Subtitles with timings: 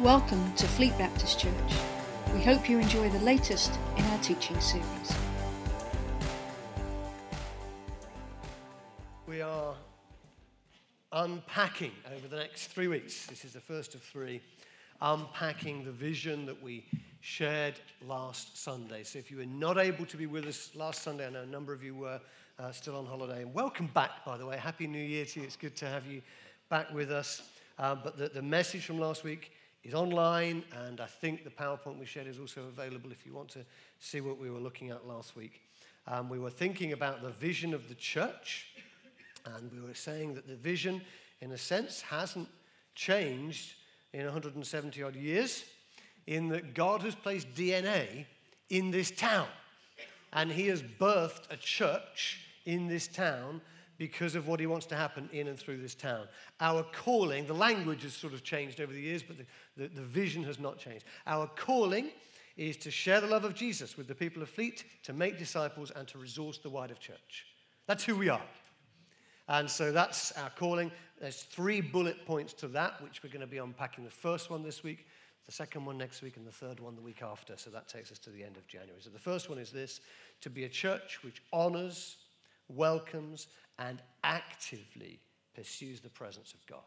[0.00, 1.72] Welcome to Fleet Baptist Church.
[2.34, 5.16] We hope you enjoy the latest in our teaching series.
[9.26, 9.74] We are
[11.12, 13.24] unpacking over the next three weeks.
[13.24, 14.42] This is the first of three,
[15.00, 16.84] unpacking the vision that we
[17.20, 17.76] shared
[18.06, 19.02] last Sunday.
[19.02, 21.46] So if you were not able to be with us last Sunday, I know a
[21.46, 22.20] number of you were
[22.58, 23.40] uh, still on holiday.
[23.40, 24.58] And welcome back, by the way.
[24.58, 25.46] Happy New Year to you.
[25.46, 26.20] It's good to have you
[26.68, 27.48] back with us.
[27.78, 29.52] Uh, but the, the message from last week
[29.86, 33.48] is online, and I think the PowerPoint we shared is also available if you want
[33.50, 33.64] to
[34.00, 35.60] see what we were looking at last week.
[36.08, 38.66] Um, we were thinking about the vision of the church,
[39.44, 41.02] and we were saying that the vision,
[41.40, 42.48] in a sense, hasn't
[42.96, 43.74] changed
[44.12, 45.64] in 170 odd years,
[46.26, 48.26] in that God has placed DNA
[48.70, 49.46] in this town,
[50.32, 53.60] and He has birthed a church in this town
[53.98, 56.26] because of what he wants to happen in and through this town.
[56.60, 59.46] Our calling, the language has sort of changed over the years, but the,
[59.76, 61.04] the, the, vision has not changed.
[61.26, 62.10] Our calling
[62.56, 65.90] is to share the love of Jesus with the people of Fleet, to make disciples,
[65.90, 67.46] and to resource the wider church.
[67.86, 68.42] That's who we are.
[69.48, 70.90] And so that's our calling.
[71.20, 74.04] There's three bullet points to that, which we're going to be unpacking.
[74.04, 75.06] The first one this week,
[75.46, 77.56] the second one next week, and the third one the week after.
[77.56, 79.00] So that takes us to the end of January.
[79.00, 80.00] So the first one is this
[80.40, 82.16] to be a church which honors,
[82.68, 83.46] welcomes,
[83.78, 85.20] and actively
[85.54, 86.80] pursues the presence of God.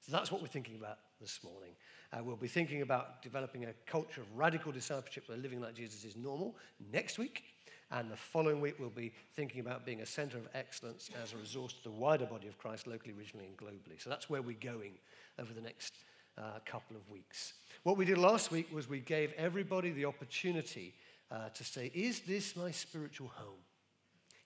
[0.00, 1.70] So that's what we're thinking about this morning.
[2.12, 6.04] Uh, we'll be thinking about developing a culture of radical discipleship where living like Jesus
[6.04, 6.56] is normal
[6.92, 7.44] next week.
[7.90, 11.36] And the following week, we'll be thinking about being a center of excellence as a
[11.36, 13.98] resource to the wider body of Christ, locally, regionally, and globally.
[13.98, 14.92] So that's where we're going
[15.38, 15.94] over the next
[16.36, 17.54] uh, couple of weeks.
[17.82, 20.94] What we did last week was we gave everybody the opportunity
[21.30, 23.60] uh, to say, Is this my spiritual home?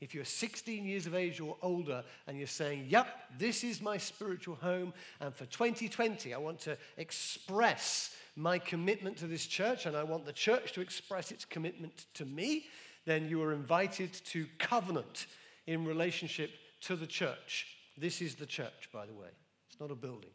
[0.01, 3.07] If you're 16 years of age or older and you're saying, Yep,
[3.39, 9.27] this is my spiritual home, and for 2020, I want to express my commitment to
[9.27, 12.67] this church, and I want the church to express its commitment to me,
[13.05, 15.27] then you are invited to covenant
[15.67, 16.51] in relationship
[16.83, 17.67] to the church.
[17.97, 19.29] This is the church, by the way.
[19.69, 20.31] It's not a building,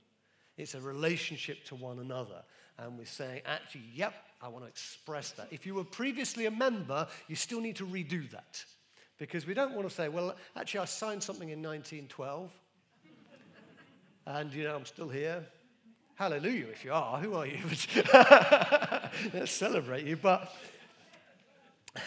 [0.58, 2.44] it's a relationship to one another.
[2.80, 5.48] And we're saying, actually, yep, I want to express that.
[5.52, 8.66] If you were previously a member, you still need to redo that.
[9.18, 12.52] Because we don't want to say, well, actually, I signed something in 1912,
[14.26, 15.46] and, you know, I'm still here.
[16.16, 17.20] Hallelujah, if you are.
[17.20, 17.60] Who are you?
[19.34, 20.16] Let's celebrate you.
[20.16, 20.54] But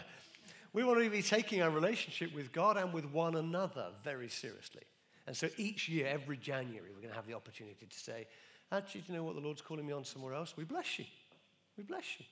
[0.74, 4.82] we want to be taking our relationship with God and with one another very seriously.
[5.28, 8.28] And so each year, every January, we're going to have the opportunity to say,
[8.72, 10.56] actually, do you know what the Lord's calling me on somewhere else?
[10.58, 11.06] We bless you.
[11.78, 12.26] We bless you.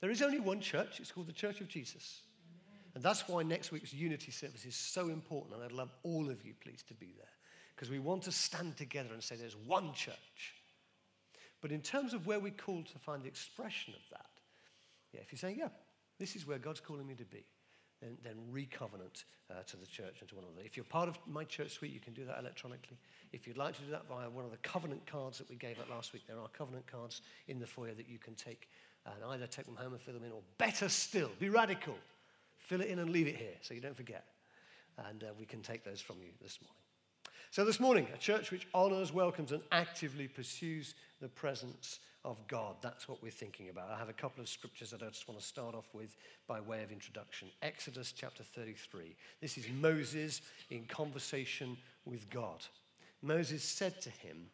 [0.00, 1.00] There is only one church.
[1.00, 2.20] It's called the Church of Jesus.
[2.96, 5.54] And that's why next week's unity service is so important.
[5.54, 7.28] And I'd love all of you, please, to be there.
[7.74, 10.54] Because we want to stand together and say there's one church.
[11.60, 14.30] But in terms of where we're called to find the expression of that,
[15.12, 15.68] yeah, if you're saying, yeah,
[16.18, 17.44] this is where God's calling me to be,
[18.00, 20.62] then, then recovenant uh, to the church and to one another.
[20.64, 22.96] If you're part of my ChurchSuite, you can do that electronically.
[23.30, 25.78] If you'd like to do that via one of the covenant cards that we gave
[25.78, 28.70] out last week, there are covenant cards in the foyer that you can take
[29.04, 31.94] and either take them home and fill them in, or better still, be radical
[32.66, 34.24] Fill it in and leave it here so you don't forget.
[35.08, 36.82] And uh, we can take those from you this morning.
[37.52, 42.74] So, this morning, a church which honors, welcomes, and actively pursues the presence of God.
[42.82, 43.90] That's what we're thinking about.
[43.90, 46.16] I have a couple of scriptures that I just want to start off with
[46.48, 47.48] by way of introduction.
[47.62, 49.14] Exodus chapter 33.
[49.40, 52.64] This is Moses in conversation with God.
[53.22, 54.50] Moses said to him,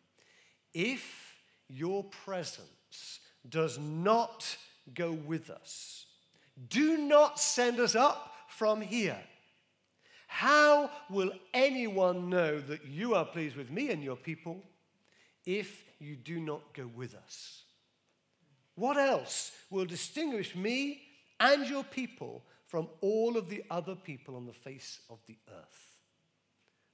[0.75, 1.39] If
[1.71, 4.55] your presence does not
[4.95, 6.05] go with us,
[6.69, 9.19] do not send us up from here.
[10.27, 14.63] How will anyone know that you are pleased with me and your people
[15.45, 17.63] if you do not go with us?
[18.75, 21.03] What else will distinguish me
[21.39, 25.99] and your people from all of the other people on the face of the earth?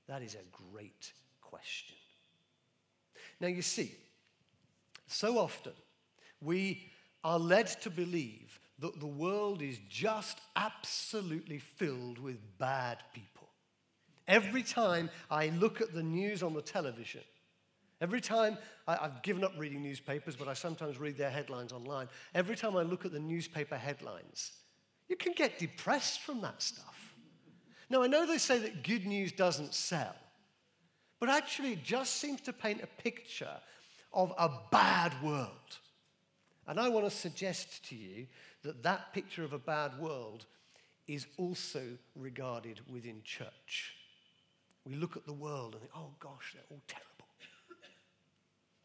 [0.08, 1.96] That is a great question.
[3.40, 3.94] Now, you see,
[5.06, 5.72] so often
[6.40, 6.90] we
[7.22, 13.48] are led to believe that the world is just absolutely filled with bad people.
[14.26, 17.22] Every time I look at the news on the television,
[18.00, 22.08] every time I, have given up reading newspapers, but I sometimes read their headlines online,
[22.34, 24.52] every time I look at the newspaper headlines,
[25.08, 27.14] you can get depressed from that stuff.
[27.90, 30.14] Now, I know they say that good news doesn't sell,
[31.18, 33.56] but actually, it just seems to paint a picture
[34.12, 35.78] of a bad world.
[36.68, 38.26] And I want to suggest to you
[38.62, 40.44] that that picture of a bad world
[41.06, 41.82] is also
[42.14, 43.94] regarded within church.
[44.84, 47.06] We look at the world and think, oh gosh, they're all terrible.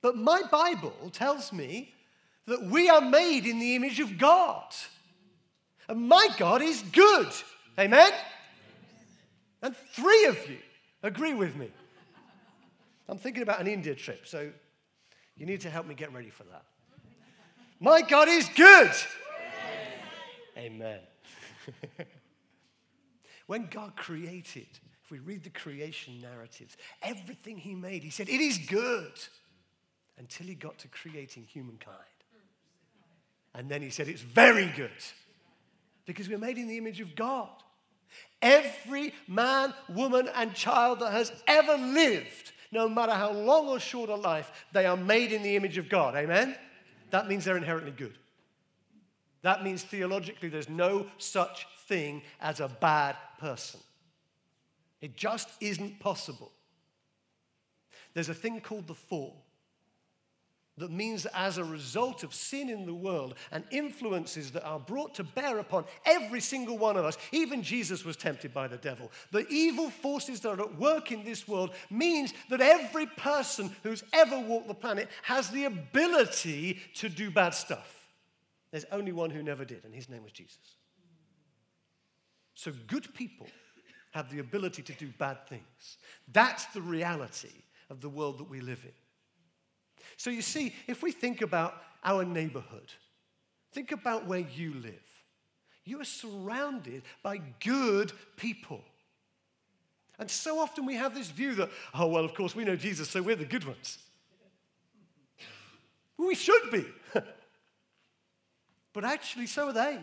[0.02, 1.94] But my Bible tells me
[2.46, 4.74] that we are made in the image of God.
[5.88, 7.28] And my God is good.
[7.80, 8.12] Amen?
[9.62, 10.58] And three of you
[11.04, 11.70] agree with me.
[13.08, 14.52] I'm thinking about an India trip, so
[15.38, 16.64] you need to help me get ready for that.
[17.84, 18.92] My God is good.
[20.58, 21.02] Amen.
[23.48, 24.68] when God created,
[25.04, 29.12] if we read the creation narratives, everything He made, He said, It is good
[30.18, 31.98] until He got to creating humankind.
[33.54, 34.92] And then He said, It's very good
[36.06, 37.50] because we're made in the image of God.
[38.42, 44.10] Every man, woman, and child that has ever lived, no matter how long or short
[44.10, 46.16] a life, they are made in the image of God.
[46.16, 46.56] Amen?
[47.14, 48.18] That means they're inherently good.
[49.44, 53.80] That means theologically there's no such thing as a bad person.
[55.00, 56.52] It just isn't possible.
[58.16, 59.46] There's a thing called the fall
[60.78, 64.80] that means that as a result of sin in the world and influences that are
[64.80, 68.78] brought to bear upon every single one of us, even Jesus was tempted by the
[68.78, 69.12] devil.
[69.32, 74.04] The evil forces that are at work in this world means that every person who's
[74.14, 78.08] ever walked the planet has the ability to do bad stuff.
[78.72, 80.78] There's only one who never did, and his name was Jesus.
[82.56, 83.48] So good people
[84.14, 85.98] have the ability to do bad things.
[86.32, 89.03] That's the reality of the world that we live in.
[90.18, 92.92] So you see, if we think about our neighborhood,
[93.72, 94.94] think about where you live.
[95.86, 98.82] You are surrounded by good people.
[100.20, 103.10] And so often we have this view that, oh, well, of course, we know Jesus,
[103.10, 103.98] so we're the good ones.
[106.18, 106.86] We should be.
[108.94, 110.00] but actually, so are they.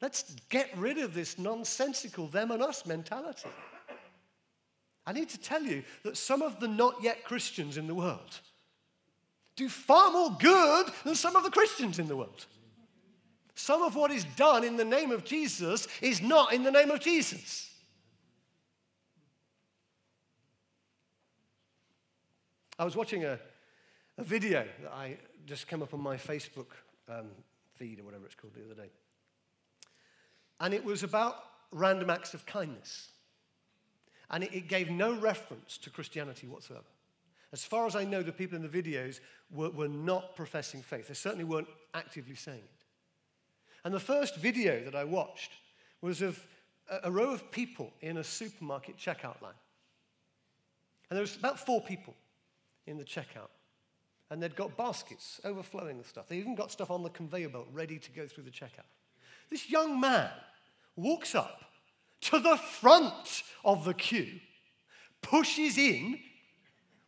[0.00, 3.48] Let's get rid of this nonsensical them and us mentality.
[5.06, 8.40] I need to tell you that some of the not yet Christians in the world
[9.56, 12.46] do far more good than some of the Christians in the world.
[13.54, 16.90] Some of what is done in the name of Jesus is not in the name
[16.90, 17.70] of Jesus.
[22.78, 23.38] I was watching a,
[24.18, 25.16] a video that I
[25.46, 26.68] just came up on my Facebook
[27.08, 27.26] um,
[27.74, 28.90] feed or whatever it's called the other day.
[30.60, 31.36] And it was about
[31.70, 33.08] random acts of kindness.
[34.30, 36.84] And it, it gave no reference to Christianity whatsoever.
[37.52, 39.20] As far as I know, the people in the videos
[39.50, 41.08] were, were not professing faith.
[41.08, 42.84] They certainly weren't actively saying it.
[43.84, 45.52] And the first video that I watched
[46.00, 46.44] was of
[46.88, 49.52] a, a row of people in a supermarket checkout line.
[51.10, 52.14] And there was about four people
[52.86, 53.50] in the checkout.
[54.30, 56.28] And they'd got baskets overflowing with stuff.
[56.28, 58.88] They even got stuff on the conveyor belt ready to go through the checkout.
[59.50, 60.30] This young man
[60.96, 61.60] walks up
[62.22, 64.40] to the front of the queue,
[65.20, 66.18] pushes in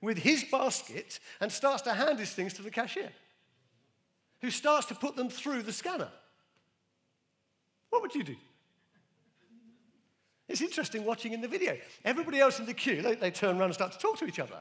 [0.05, 3.11] with his basket and starts to hand his things to the cashier,
[4.41, 6.11] who starts to put them through the scanner.
[7.91, 8.37] What would you do?
[10.49, 11.77] It's interesting watching in the video.
[12.05, 14.39] Everybody else in the queue, they, they turn around and start to talk to each
[14.39, 14.61] other.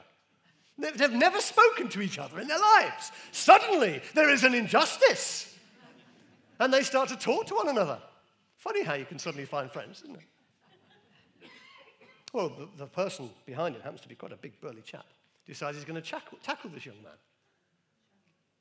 [0.78, 3.12] They've never spoken to each other in their lives.
[3.30, 5.54] Suddenly, there is an injustice.
[6.58, 7.98] And they start to talk to one another.
[8.56, 11.48] Funny how you can suddenly find friends, isn't it?
[12.32, 15.04] Well, the, the person behind him happens to be quite a big, burly chap
[15.46, 17.12] decides he's going to tackle, tackle this young man.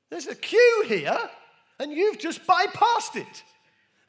[0.09, 1.17] There's a queue here,
[1.79, 3.43] and you've just bypassed it.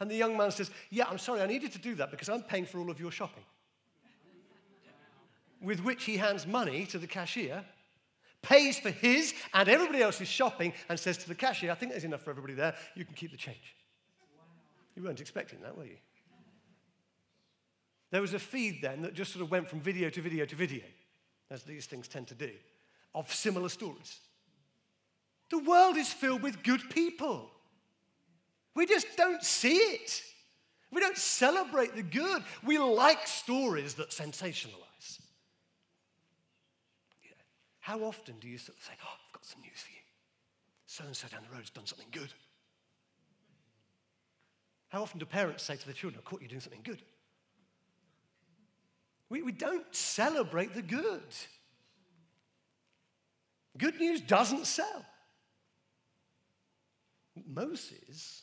[0.01, 2.43] And the young man says, Yeah, I'm sorry, I needed to do that because I'm
[2.43, 3.45] paying for all of your shopping.
[5.63, 7.65] With which he hands money to the cashier,
[8.43, 12.05] pays for his and everybody else's shopping, and says to the cashier, I think there's
[12.05, 13.75] enough for everybody there, you can keep the change.
[14.95, 15.97] You weren't expecting that, were you?
[18.11, 20.55] There was a feed then that just sort of went from video to video to
[20.55, 20.85] video
[21.55, 22.51] as these things tend to do,
[23.15, 24.19] of similar stories.
[25.51, 27.51] The world is filled with good people.
[28.75, 30.23] We just don't see it.
[30.91, 32.43] We don't celebrate the good.
[32.65, 35.21] We like stories that sensationalize.
[37.81, 39.99] How often do you sort of say, Oh, I've got some news for you?
[40.87, 42.33] So and so down the road has done something good.
[44.89, 47.03] How often do parents say to their children, I caught you doing something good?
[49.29, 51.23] We, we don't celebrate the good.
[53.77, 55.05] Good news doesn't sell.
[57.47, 58.43] Moses,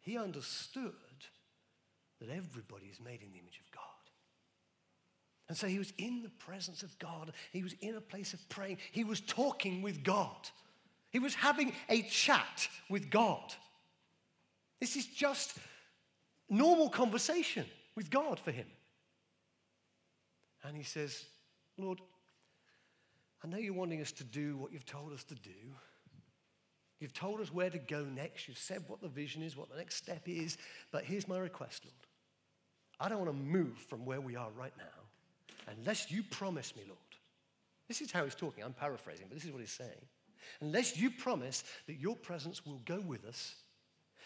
[0.00, 0.92] he understood
[2.20, 3.82] that everybody is made in the image of God.
[5.48, 7.32] And so he was in the presence of God.
[7.52, 8.78] He was in a place of praying.
[8.92, 10.48] He was talking with God.
[11.10, 13.52] He was having a chat with God.
[14.80, 15.58] This is just
[16.48, 17.66] normal conversation
[17.96, 18.66] with God for him.
[20.64, 21.24] And he says,
[21.78, 22.00] Lord,
[23.42, 25.50] I know you're wanting us to do what you've told us to do.
[27.00, 28.46] You've told us where to go next.
[28.46, 30.58] You've said what the vision is, what the next step is.
[30.92, 31.94] But here's my request, Lord.
[33.00, 36.82] I don't want to move from where we are right now unless you promise me,
[36.86, 36.98] Lord.
[37.88, 38.62] This is how he's talking.
[38.62, 40.04] I'm paraphrasing, but this is what he's saying.
[40.60, 43.54] Unless you promise that your presence will go with us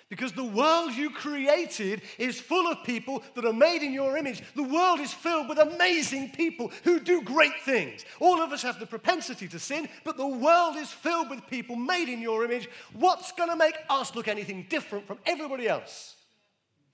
[0.09, 4.43] because the world you created is full of people that are made in your image.
[4.55, 8.05] The world is filled with amazing people who do great things.
[8.21, 11.77] All of us have the propensity to sin, but the world is filled with people
[11.77, 12.69] made in your image.
[12.93, 16.17] What's going to make us look anything different from everybody else?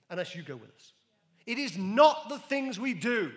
[0.09, 0.93] Unless you go with us.
[1.45, 3.31] It is not the things we do.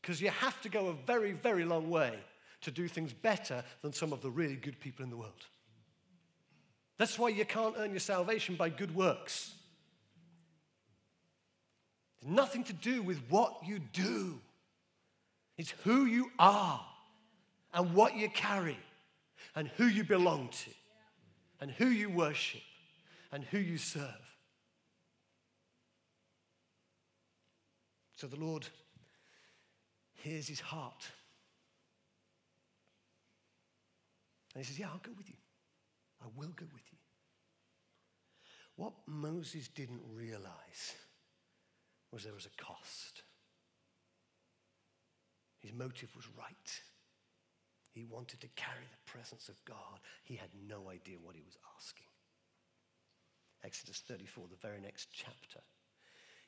[0.00, 2.18] Because you have to go a very, very long way
[2.60, 5.46] to do things better than some of the really good people in the world.
[6.98, 9.52] That's why you can't earn your salvation by good works.
[12.18, 14.40] It's nothing to do with what you do,
[15.56, 16.84] it's who you are
[17.72, 18.78] and what you carry
[19.56, 20.70] and who you belong to
[21.60, 22.62] and who you worship
[23.32, 24.04] and who you serve.
[28.16, 28.66] So the Lord
[30.14, 31.10] hears his heart.
[34.54, 35.34] And he says, Yeah, I'll go with you.
[36.24, 36.98] I will go with you.
[38.76, 40.94] What Moses didn't realize
[42.10, 43.22] was there was a cost.
[45.60, 46.80] His motive was right.
[47.92, 50.00] He wanted to carry the presence of God.
[50.24, 52.06] He had no idea what he was asking.
[53.62, 55.60] Exodus 34, the very next chapter.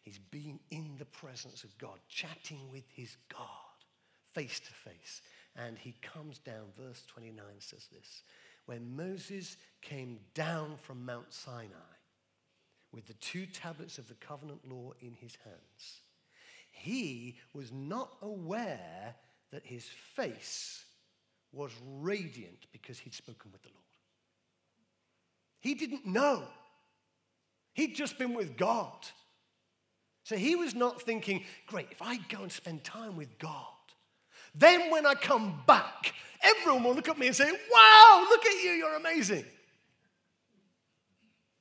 [0.03, 3.41] He's being in the presence of God, chatting with his God
[4.33, 5.23] face to face.
[5.57, 8.23] And he comes down, verse 29 says this
[8.67, 11.71] when Moses came down from Mount Sinai
[12.93, 16.01] with the two tablets of the covenant law in his hands,
[16.71, 19.15] he was not aware
[19.53, 20.85] that his face
[21.53, 23.83] was radiant because he'd spoken with the Lord.
[25.61, 26.43] He didn't know.
[27.73, 29.07] He'd just been with God.
[30.25, 33.76] So he was not thinking, great, if I go and spend time with God,
[34.57, 38.63] then when I come back, everyone will look at me and say, Wow, look at
[38.63, 39.45] you, you're amazing.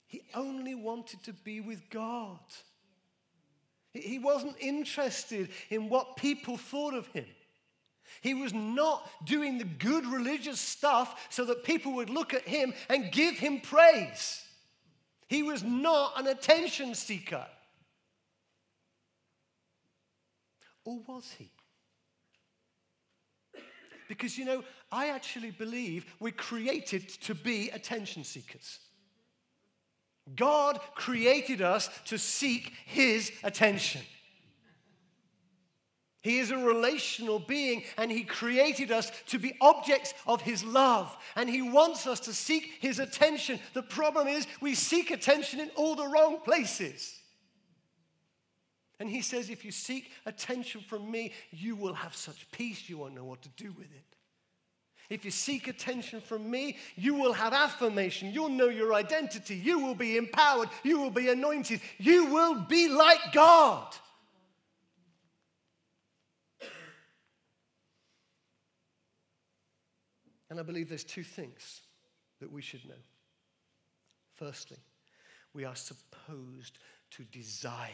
[0.08, 2.40] He only wanted to be with God.
[3.92, 7.25] He wasn't interested in what people thought of him.
[8.22, 12.74] He was not doing the good religious stuff so that people would look at him
[12.90, 14.44] and give him praise.
[15.28, 17.46] He was not an attention seeker.
[20.84, 21.50] Or was he?
[24.08, 28.80] Because, you know, I actually believe we're created to be attention seekers.
[30.36, 34.02] God created us to seek His attention.
[36.22, 41.16] He is a relational being and He created us to be objects of His love.
[41.36, 43.60] And He wants us to seek His attention.
[43.74, 47.20] The problem is we seek attention in all the wrong places.
[49.00, 52.98] And He says, if you seek attention from me, you will have such peace you
[52.98, 54.16] won't know what to do with it.
[55.10, 58.32] If you seek attention from me, you will have affirmation.
[58.32, 59.56] You'll know your identity.
[59.56, 60.70] You will be empowered.
[60.84, 61.80] You will be anointed.
[62.00, 63.94] You will be like God.
[70.50, 71.82] And I believe there's two things
[72.40, 72.96] that we should know.
[74.34, 74.78] Firstly,
[75.54, 76.80] we are supposed
[77.12, 77.90] to desire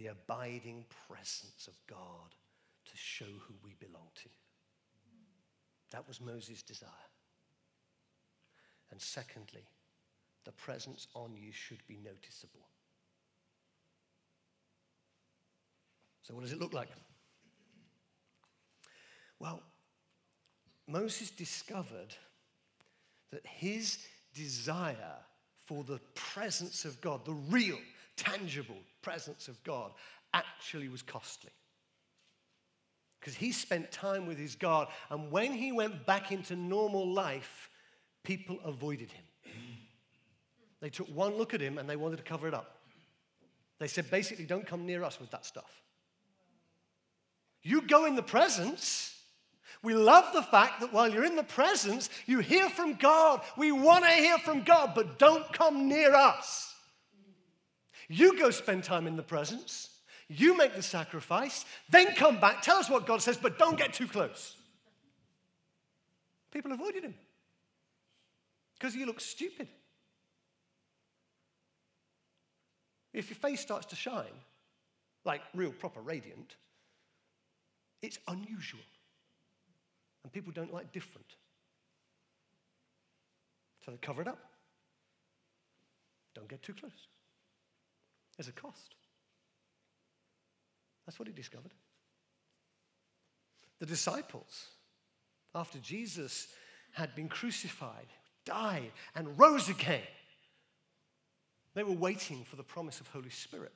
[0.00, 2.34] the abiding presence of God
[2.86, 4.30] to show who we belong to.
[5.90, 6.88] That was Moses' desire.
[8.90, 9.66] And secondly,
[10.46, 12.66] the presence on you should be noticeable.
[16.22, 16.88] So, what does it look like?
[19.38, 19.62] Well,
[20.88, 22.14] Moses discovered
[23.32, 23.98] that his
[24.34, 25.18] desire
[25.66, 27.78] for the presence of God, the real,
[28.22, 29.90] tangible presence of God,
[30.32, 31.50] actually was costly
[33.20, 34.88] because he spent time with his God.
[35.10, 37.68] And when he went back into normal life,
[38.24, 39.24] people avoided him.
[40.80, 42.78] They took one look at him and they wanted to cover it up.
[43.78, 45.82] They said, basically, don't come near us with that stuff.
[47.62, 49.14] You go in the presence.
[49.82, 53.42] We love the fact that while you're in the presence, you hear from God.
[53.58, 56.69] We want to hear from God, but don't come near us.
[58.12, 59.88] You go spend time in the presence.
[60.26, 63.92] You make the sacrifice, then come back, tell us what God says, but don't get
[63.92, 64.56] too close.
[66.52, 67.14] People avoided him
[68.78, 69.68] because he looks stupid.
[73.12, 74.26] If your face starts to shine,
[75.24, 76.56] like real proper radiant,
[78.02, 78.80] it's unusual.
[80.24, 81.26] And people don't like different.
[83.84, 84.38] So they cover it up.
[86.34, 87.08] Don't get too close.
[88.40, 88.94] There's a cost.
[91.04, 91.74] That's what he discovered.
[93.80, 94.68] The disciples,
[95.54, 96.48] after Jesus
[96.92, 98.06] had been crucified,
[98.46, 100.00] died, and rose again,
[101.74, 103.74] they were waiting for the promise of Holy Spirit.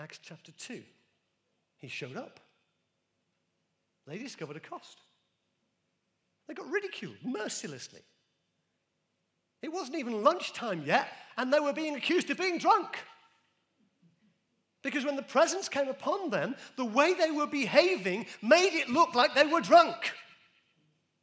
[0.00, 0.82] Acts chapter 2.
[1.78, 2.40] He showed up.
[4.08, 4.98] They discovered a cost.
[6.48, 8.02] They got ridiculed mercilessly.
[9.62, 12.98] It wasn't even lunchtime yet, and they were being accused of being drunk.
[14.86, 19.16] Because when the presence came upon them, the way they were behaving made it look
[19.16, 19.96] like they were drunk.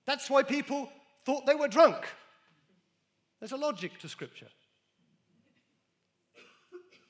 [0.06, 0.92] That's why people
[1.26, 2.06] thought they were drunk.
[3.40, 4.50] There's a logic to Scripture.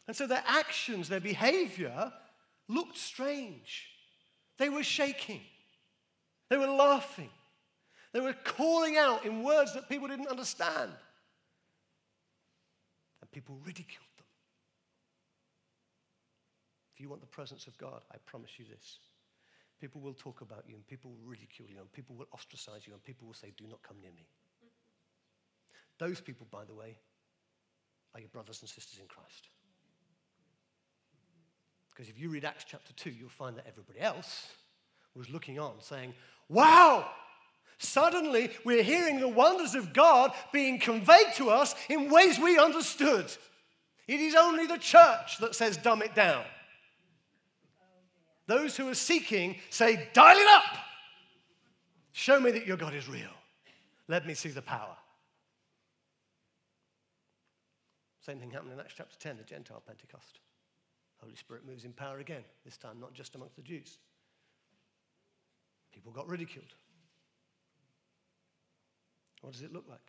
[0.05, 2.13] And so their actions, their behavior
[2.67, 3.87] looked strange.
[4.59, 5.41] They were shaking,
[6.51, 7.31] they were laughing,
[8.13, 10.91] they were calling out in words that people didn't understand.
[13.21, 14.05] And people ridiculed
[17.03, 18.99] you want the presence of God, I promise you this.
[19.81, 22.93] People will talk about you, and people will ridicule you, and people will ostracize you,
[22.93, 24.25] and people will say, Do not come near me.
[25.99, 26.97] Those people, by the way,
[28.15, 29.49] are your brothers and sisters in Christ.
[31.89, 34.47] Because if you read Acts chapter 2, you'll find that everybody else
[35.13, 36.13] was looking on, saying,
[36.47, 37.05] Wow!
[37.79, 43.25] Suddenly, we're hearing the wonders of God being conveyed to us in ways we understood.
[44.07, 46.45] It is only the church that says, dumb it down.
[48.47, 50.77] Those who are seeking say, dial it up.
[52.11, 53.29] Show me that your God is real.
[54.07, 54.95] Let me see the power.
[58.21, 60.39] Same thing happened in Acts chapter 10, the Gentile Pentecost.
[61.17, 63.97] Holy Spirit moves in power again, this time not just amongst the Jews.
[65.93, 66.73] People got ridiculed.
[69.41, 69.99] What does it look like?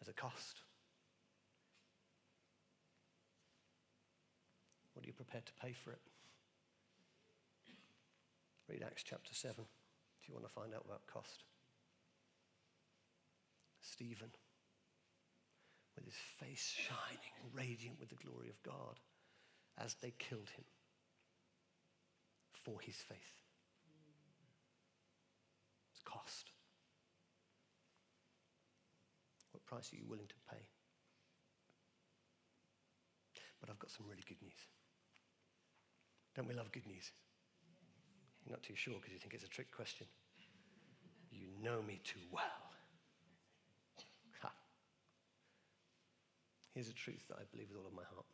[0.00, 0.60] There's a cost.
[5.02, 5.98] What are you prepared to pay for it?
[8.68, 11.42] Read Acts chapter 7 if you want to find out about cost.
[13.80, 14.30] Stephen
[15.96, 19.00] with his face shining, radiant with the glory of God,
[19.76, 20.64] as they killed him
[22.52, 23.42] for his faith.
[25.90, 26.52] It's cost.
[29.50, 30.62] What price are you willing to pay?
[33.60, 34.68] But I've got some really good news.
[36.34, 37.12] Don't we love good news?
[38.44, 40.06] You're not too sure because you think it's a trick question.
[41.30, 42.72] You know me too well.
[44.40, 44.50] Ha.
[46.74, 48.26] Here's a truth that I believe with all of my heart.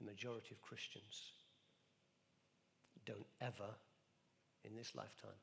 [0.00, 1.32] The majority of Christians
[3.04, 3.70] don't ever,
[4.64, 5.38] in this lifetime,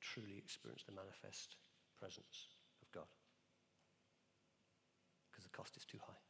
[0.00, 1.56] truly experience the manifest
[1.98, 2.57] presence
[5.48, 6.22] the cost is too high.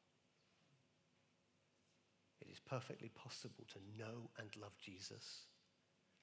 [2.41, 5.47] It is perfectly possible to know and love Jesus,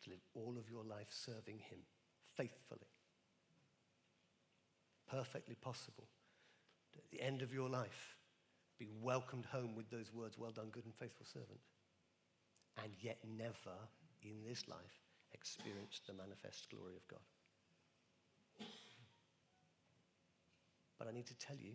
[0.04, 1.80] to live all of your life serving Him
[2.38, 2.88] faithfully
[5.10, 6.08] perfectly possible
[6.94, 8.18] to, at the end of your life,
[8.78, 11.60] be welcomed home with those words, Well done, good and faithful servant,
[12.84, 13.78] and yet never
[14.22, 15.04] in this life
[15.34, 17.20] experience the manifest glory of God.
[20.98, 21.74] But I need to tell you,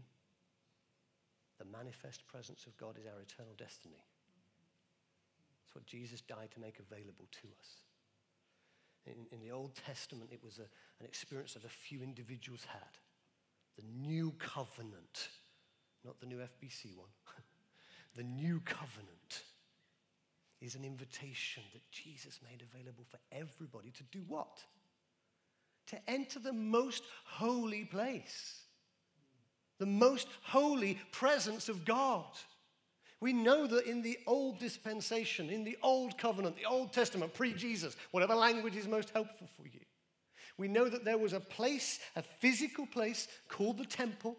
[1.60, 4.02] the manifest presence of God is our eternal destiny.
[5.62, 7.68] It's what Jesus died to make available to us.
[9.06, 10.68] In, in the Old Testament, it was a,
[11.00, 12.98] an experience that a few individuals had
[13.76, 15.28] the new covenant,
[16.04, 17.08] not the new FBC one.
[18.16, 19.44] the new covenant
[20.60, 24.64] is an invitation that Jesus made available for everybody to do what?
[25.88, 28.59] To enter the most holy place,
[29.80, 32.26] the most holy presence of God.
[33.20, 37.52] We know that in the old dispensation, in the old covenant, the Old Testament, pre
[37.52, 39.80] Jesus, whatever language is most helpful for you,
[40.58, 44.36] we know that there was a place, a physical place called the temple,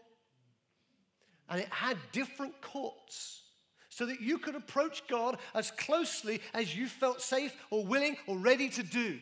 [1.49, 3.41] and it had different courts
[3.89, 8.37] so that you could approach God as closely as you felt safe or willing or
[8.37, 9.19] ready to do.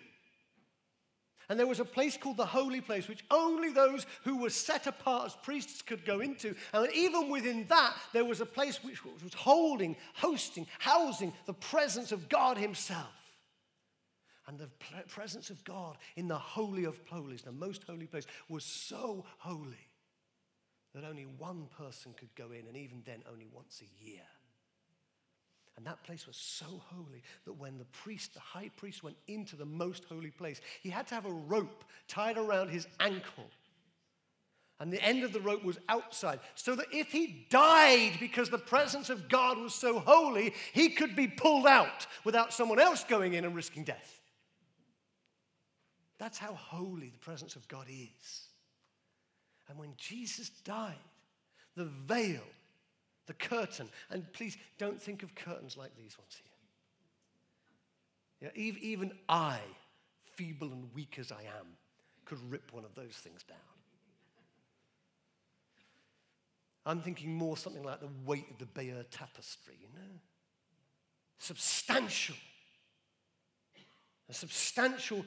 [1.49, 4.85] And there was a place called the holy place, which only those who were set
[4.85, 6.55] apart as priests could go into.
[6.73, 12.11] And even within that, there was a place which was holding, hosting, housing the presence
[12.11, 13.07] of God Himself.
[14.47, 14.69] And the
[15.07, 19.89] presence of God in the Holy of Holies, the most holy place, was so holy
[20.93, 24.21] that only one person could go in, and even then, only once a year.
[25.79, 29.55] And that place was so holy that when the priest, the high priest, went into
[29.55, 33.49] the most holy place, he had to have a rope tied around his ankle.
[34.81, 38.57] And the end of the rope was outside, so that if he died because the
[38.57, 43.33] presence of God was so holy, he could be pulled out without someone else going
[43.33, 44.19] in and risking death.
[46.17, 48.47] That's how holy the presence of God is.
[49.69, 50.95] And when Jesus died,
[51.77, 52.43] the veil
[53.29, 53.87] the curtain.
[54.09, 56.51] And please don't think of curtains like these ones here.
[58.41, 59.59] Yeah, even I,
[60.35, 61.67] feeble and weak as I am,
[62.25, 63.57] could rip one of those things down.
[66.85, 70.09] I'm thinking more something like the weight of the Bayeux tapestry, you know?
[71.37, 72.35] Substantial.
[74.29, 75.25] A substantial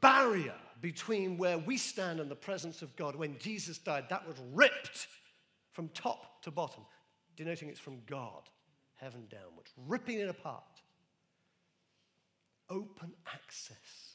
[0.00, 3.14] barrier between where we stand and the presence of God.
[3.14, 5.06] When Jesus died, that was ripped
[5.72, 6.84] from top to bottom
[7.36, 8.42] denoting it's from God,
[8.96, 10.62] heaven downwards, ripping it apart.
[12.70, 14.14] Open access.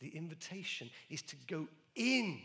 [0.00, 2.40] The invitation is to go in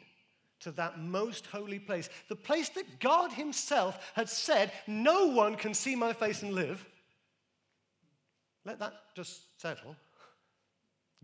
[0.62, 5.74] to that most holy place, the place that God Himself had said, No one can
[5.74, 6.86] see my face and live.
[8.66, 9.96] Let that just settle.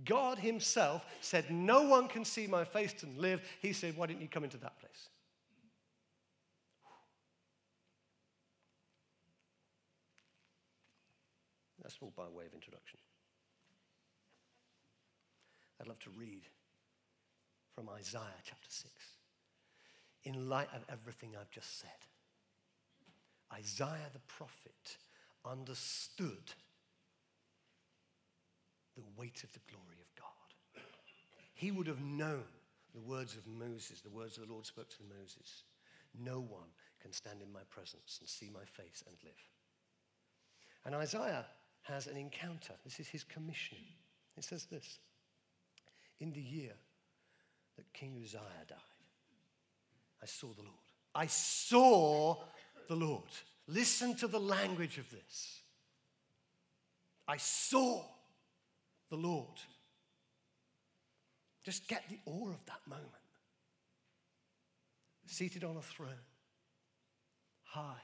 [0.03, 3.41] God Himself said, No one can see my face and live.
[3.61, 5.09] He said, Why didn't you come into that place?
[11.85, 12.97] That's all by way of introduction.
[15.79, 16.41] I'd love to read
[17.75, 18.91] from Isaiah chapter 6
[20.23, 21.91] in light of everything I've just said.
[23.53, 24.97] Isaiah the prophet
[25.45, 26.53] understood
[28.95, 30.81] the weight of the glory of God.
[31.53, 32.45] He would have known
[32.95, 35.65] the words of Moses, the words of the Lord spoke to Moses.
[36.19, 39.33] No one can stand in my presence and see my face and live.
[40.83, 41.45] And Isaiah
[41.85, 42.73] has an encounter.
[42.83, 43.85] This is his commissioning.
[44.37, 44.99] It says this
[46.19, 46.73] In the year
[47.77, 48.77] that King Uzziah died,
[50.21, 50.73] I saw the Lord.
[51.13, 52.37] I saw
[52.87, 53.29] the Lord.
[53.67, 55.61] Listen to the language of this.
[57.27, 58.03] I saw
[59.09, 59.59] the Lord.
[61.63, 63.09] Just get the awe of that moment.
[65.25, 66.09] Seated on a throne,
[67.63, 68.03] high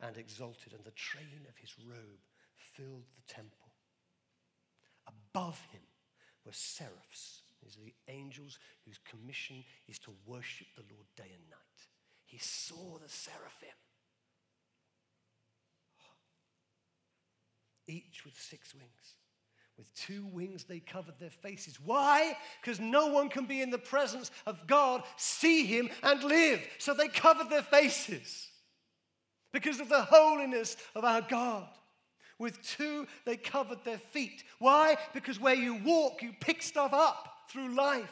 [0.00, 2.20] and exalted, and the train of his robe
[2.74, 3.70] filled the temple.
[5.06, 5.82] Above him
[6.44, 7.42] were seraphs.
[7.62, 11.58] These are the angels whose commission is to worship the Lord day and night.
[12.24, 13.68] He saw the seraphim,
[17.88, 19.16] each with six wings.
[19.76, 21.78] With two wings, they covered their faces.
[21.78, 22.34] Why?
[22.62, 26.66] Because no one can be in the presence of God, see Him, and live.
[26.78, 28.48] So they covered their faces
[29.52, 31.68] because of the holiness of our God.
[32.38, 34.44] With two, they covered their feet.
[34.58, 34.96] Why?
[35.14, 38.10] Because where you walk, you pick stuff up through life.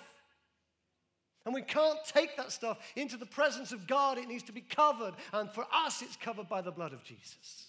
[1.44, 4.16] And we can't take that stuff into the presence of God.
[4.16, 5.12] It needs to be covered.
[5.32, 7.66] And for us, it's covered by the blood of Jesus.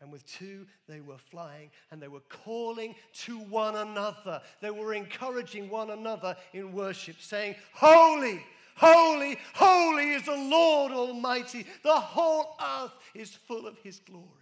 [0.00, 4.40] And with two, they were flying and they were calling to one another.
[4.60, 8.44] They were encouraging one another in worship, saying, Holy,
[8.76, 11.66] holy, holy is the Lord Almighty.
[11.84, 14.39] The whole earth is full of His glory.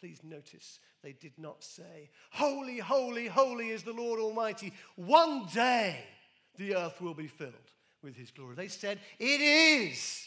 [0.00, 4.72] Please notice they did not say, Holy, holy, holy is the Lord Almighty.
[4.96, 5.96] One day
[6.56, 7.52] the earth will be filled
[8.02, 8.54] with his glory.
[8.54, 10.26] They said, It is.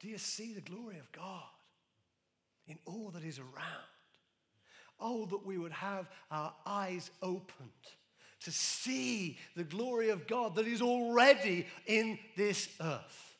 [0.00, 1.42] Do you see the glory of God
[2.66, 3.48] in all that is around?
[5.00, 7.70] Oh, that we would have our eyes opened
[8.40, 13.31] to see the glory of God that is already in this earth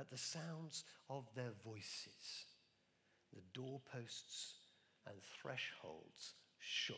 [0.00, 2.46] at the sounds of their voices.
[3.34, 4.54] The doorposts
[5.06, 6.96] and thresholds shook,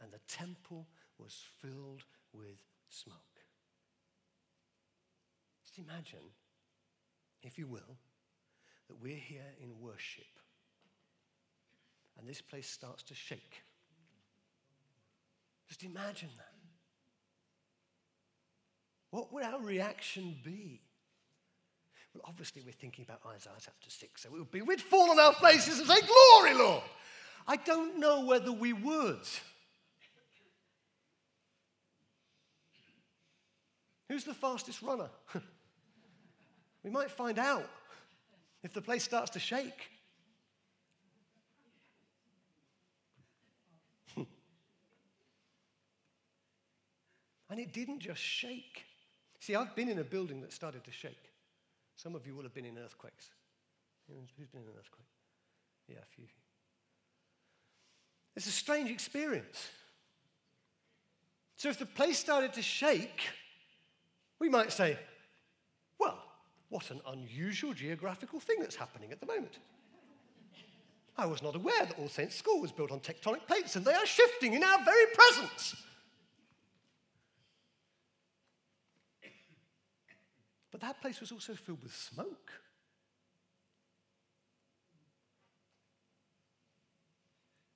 [0.00, 0.86] and the temple
[1.18, 3.16] was filled with smoke.
[5.64, 6.30] Just imagine,
[7.42, 7.98] if you will,
[8.88, 10.26] that we're here in worship
[12.18, 13.62] and this place starts to shake.
[15.68, 16.54] Just imagine that.
[19.10, 20.80] What would our reaction be?
[22.18, 24.22] Well, obviously, we're thinking about Isaiah chapter 6.
[24.22, 26.82] So it would be, we'd fall on our faces and say, Glory, Lord.
[27.46, 29.20] I don't know whether we would.
[34.08, 35.10] Who's the fastest runner?
[36.82, 37.70] we might find out
[38.64, 39.90] if the place starts to shake.
[44.16, 44.26] and
[47.60, 48.86] it didn't just shake.
[49.38, 51.27] See, I've been in a building that started to shake.
[51.98, 53.30] Some of you will have been in earthquakes.
[54.08, 55.08] Who's been in an earthquake?
[55.88, 56.26] Yeah, a few.
[58.36, 59.68] It's a strange experience.
[61.56, 63.28] So if the place started to shake,
[64.38, 64.96] we might say,
[65.98, 66.22] well,
[66.68, 69.58] what an unusual geographical thing that's happening at the moment.
[71.16, 73.92] I was not aware that All Saints School was built on tectonic plates and they
[73.92, 75.74] are shifting in our very presence.
[80.78, 82.52] But that place was also filled with smoke.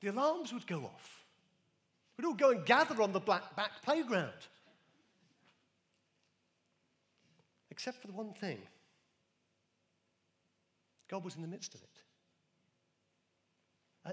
[0.00, 1.24] The alarms would go off.
[2.16, 4.30] We'd all go and gather on the black back playground.
[7.72, 8.58] Except for the one thing
[11.08, 11.88] God was in the midst of it.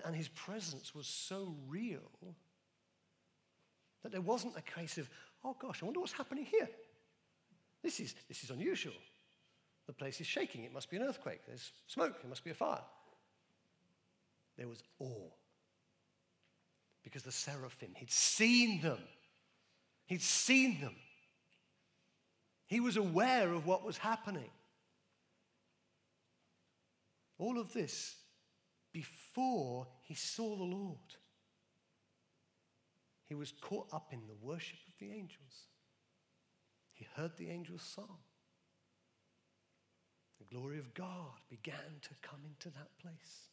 [0.03, 2.09] And his presence was so real
[4.01, 5.07] that there wasn't a case of,
[5.43, 6.69] oh gosh, I wonder what's happening here.
[7.83, 8.93] This is, this is unusual.
[9.87, 10.63] The place is shaking.
[10.63, 11.41] It must be an earthquake.
[11.47, 12.17] There's smoke.
[12.23, 12.83] It must be a fire.
[14.57, 15.31] There was awe.
[17.03, 18.99] Because the seraphim, he'd seen them.
[20.05, 20.95] He'd seen them.
[22.67, 24.51] He was aware of what was happening.
[27.39, 28.15] All of this
[28.91, 30.97] before he saw the Lord.
[33.27, 35.67] He was caught up in the worship of the angels.
[36.99, 38.17] He heard the angels' song.
[40.37, 43.47] The glory of God began to come into that place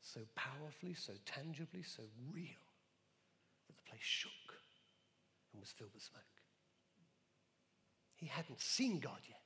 [0.00, 2.66] so powerfully, so tangibly, so real
[3.68, 4.32] that the place shook
[5.52, 6.24] and was filled with smoke.
[8.16, 9.38] He hadn't seen God yet.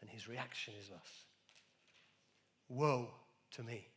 [0.00, 1.26] And his reaction is thus
[2.70, 3.10] Woe
[3.50, 3.88] to me.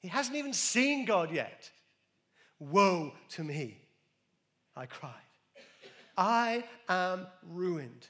[0.00, 1.70] He hasn't even seen God yet.
[2.58, 3.80] Woe to me,
[4.76, 5.25] I cried.
[6.16, 8.08] I am ruined.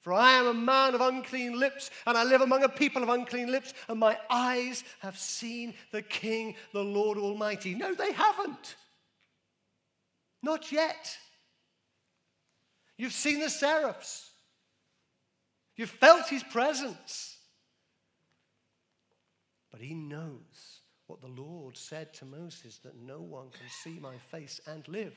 [0.00, 3.08] For I am a man of unclean lips, and I live among a people of
[3.08, 7.74] unclean lips, and my eyes have seen the King, the Lord Almighty.
[7.74, 8.76] No, they haven't.
[10.42, 11.18] Not yet.
[12.96, 14.30] You've seen the seraphs,
[15.74, 17.36] you've felt his presence.
[19.70, 24.16] But he knows what the Lord said to Moses that no one can see my
[24.30, 25.14] face and live.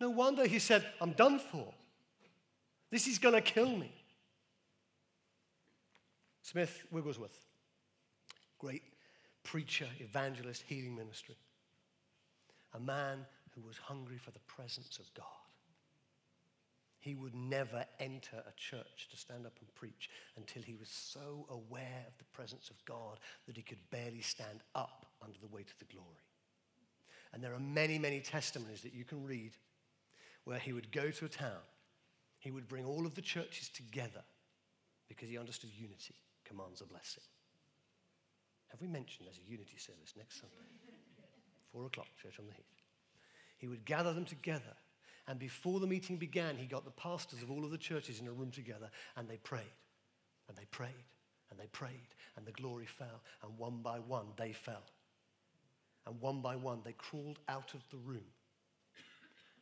[0.00, 1.72] No wonder he said, I'm done for.
[2.90, 3.92] This is going to kill me.
[6.42, 7.44] Smith Wigglesworth,
[8.58, 8.82] great
[9.42, 11.36] preacher, evangelist, healing ministry.
[12.74, 15.24] A man who was hungry for the presence of God.
[17.00, 21.46] He would never enter a church to stand up and preach until he was so
[21.50, 25.70] aware of the presence of God that he could barely stand up under the weight
[25.70, 26.24] of the glory.
[27.32, 29.52] And there are many, many testimonies that you can read
[30.48, 31.60] where he would go to a town,
[32.38, 34.22] he would bring all of the churches together
[35.06, 37.22] because he understood unity commands a blessing.
[38.68, 40.56] Have we mentioned there's a unity service next Sunday?
[41.70, 42.64] Four o'clock, Church on the Heath.
[43.58, 44.74] He would gather them together
[45.26, 48.26] and before the meeting began, he got the pastors of all of the churches in
[48.26, 49.76] a room together and they prayed
[50.48, 51.04] and they prayed
[51.50, 53.20] and they prayed and the glory fell.
[53.42, 54.86] And one by one, they fell.
[56.06, 58.24] And one by one, they crawled out of the room.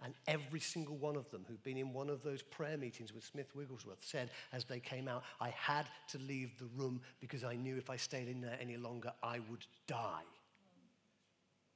[0.04, 3.24] And every single one of them who'd been in one of those prayer meetings with
[3.24, 7.56] Smith Wigglesworth said as they came out, I had to leave the room because I
[7.56, 10.22] knew if I stayed in there any longer, I would die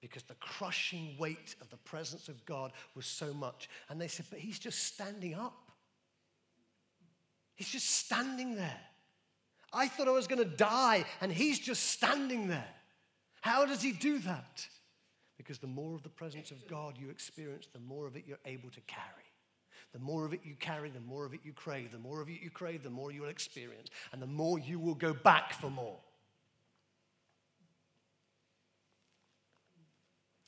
[0.01, 3.69] because the crushing weight of the presence of God was so much.
[3.89, 5.71] And they said, But he's just standing up.
[7.55, 8.81] He's just standing there.
[9.73, 12.69] I thought I was going to die, and he's just standing there.
[13.43, 14.67] How does he do that?
[15.41, 18.37] Because the more of the presence of God you experience, the more of it you're
[18.45, 19.25] able to carry.
[19.95, 21.93] The more of it you carry, the more of it you crave.
[21.93, 23.89] The more of it you crave, the more you'll experience.
[24.13, 25.97] And the more you will go back for more.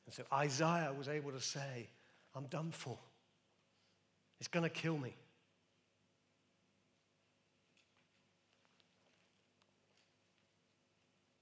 [0.05, 1.89] And so Isaiah was able to say,
[2.35, 2.99] I'm done for.
[4.41, 5.17] It's going to kill me.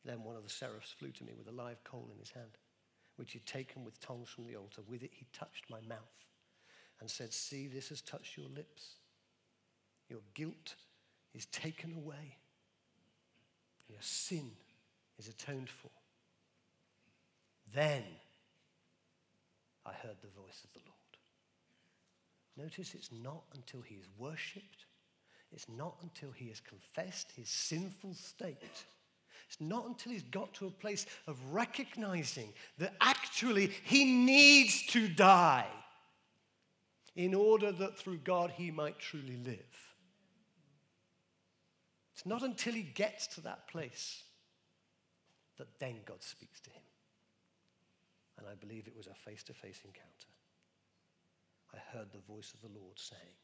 [0.04, 2.50] Then one of the seraphs flew to me with a live coal in his hand,
[3.20, 4.80] which he'd taken with tongs from the altar.
[4.88, 6.24] With it, he touched my mouth
[7.00, 8.94] and said, See, this has touched your lips.
[10.08, 10.74] Your guilt
[11.34, 12.38] is taken away,
[13.90, 14.50] your sin
[15.18, 15.90] is atoned for.
[17.74, 18.02] Then
[19.84, 22.66] I heard the voice of the Lord.
[22.66, 24.86] Notice it's not until he is worshipped,
[25.52, 28.86] it's not until he has confessed his sinful state.
[29.50, 35.08] It's not until he's got to a place of recognizing that actually he needs to
[35.08, 35.66] die
[37.16, 39.96] in order that through God he might truly live.
[42.14, 44.22] It's not until he gets to that place
[45.58, 46.82] that then God speaks to him.
[48.38, 50.28] And I believe it was a face to face encounter.
[51.74, 53.34] I heard the voice of the Lord saying,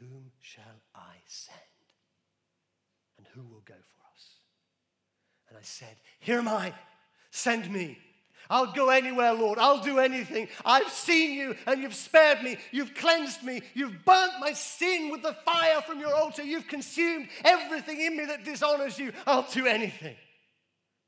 [0.00, 1.58] Whom shall I send?
[3.18, 4.38] And who will go for us?
[5.48, 6.72] And I said, Here am I,
[7.30, 7.98] send me.
[8.50, 9.58] I'll go anywhere, Lord.
[9.58, 10.48] I'll do anything.
[10.64, 12.56] I've seen you and you've spared me.
[12.72, 13.60] You've cleansed me.
[13.74, 16.42] You've burnt my sin with the fire from your altar.
[16.42, 19.12] You've consumed everything in me that dishonors you.
[19.26, 20.16] I'll do anything.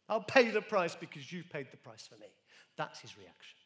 [0.06, 2.26] I'll pay the price because you've paid the price for me.
[2.76, 3.56] That's his reaction.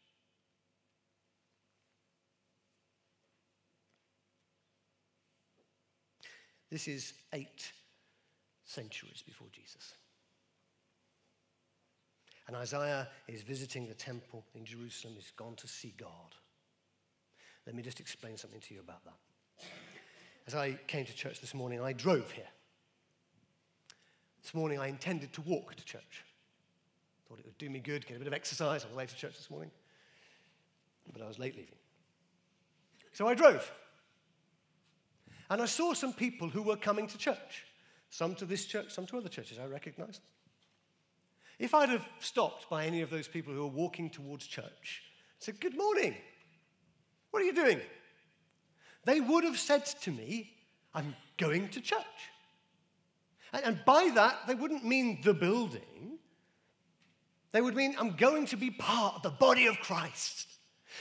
[6.71, 7.73] This is eight
[8.65, 9.95] centuries before Jesus.
[12.47, 15.15] And Isaiah is visiting the temple in Jerusalem.
[15.17, 16.35] He's gone to see God.
[17.67, 19.67] Let me just explain something to you about that.
[20.47, 22.49] As I came to church this morning, I drove here.
[24.43, 26.25] This morning, I intended to walk to church.
[27.27, 29.17] Thought it would do me good, get a bit of exercise on the way to
[29.17, 29.71] church this morning.
[31.11, 31.77] But I was late leaving.
[33.13, 33.71] So I drove.
[35.49, 37.65] And I saw some people who were coming to church.
[38.11, 40.21] Some to this church, some to other churches I recognized.
[41.59, 45.03] If I'd have stopped by any of those people who were walking towards church,
[45.35, 46.17] and said, Good morning,
[47.31, 47.81] what are you doing?
[49.05, 50.53] They would have said to me,
[50.95, 52.01] I'm going to church.
[53.53, 56.19] And by that, they wouldn't mean the building.
[57.53, 60.49] They would mean, I'm going to be part of the body of Christ.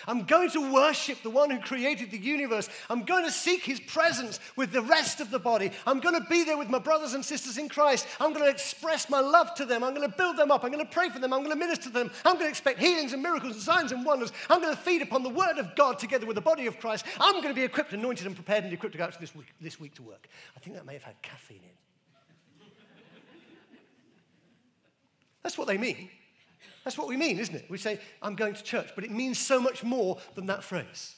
[0.07, 2.69] I'm going to worship the one who created the universe.
[2.89, 5.71] I'm going to seek his presence with the rest of the body.
[5.85, 8.07] I'm going to be there with my brothers and sisters in Christ.
[8.19, 9.83] I'm going to express my love to them.
[9.83, 10.63] I'm going to build them up.
[10.63, 11.33] I'm going to pray for them.
[11.33, 12.11] I'm going to minister to them.
[12.25, 14.31] I'm going to expect healings and miracles and signs and wonders.
[14.49, 17.05] I'm going to feed upon the word of God together with the body of Christ.
[17.19, 19.53] I'm going to be equipped, anointed, and prepared and equipped to go out this week,
[19.61, 20.27] this week to work.
[20.55, 21.69] I think that may have had caffeine in.
[25.43, 26.09] That's what they mean.
[26.83, 27.65] That's what we mean, isn't it?
[27.69, 31.15] We say, I'm going to church, but it means so much more than that phrase.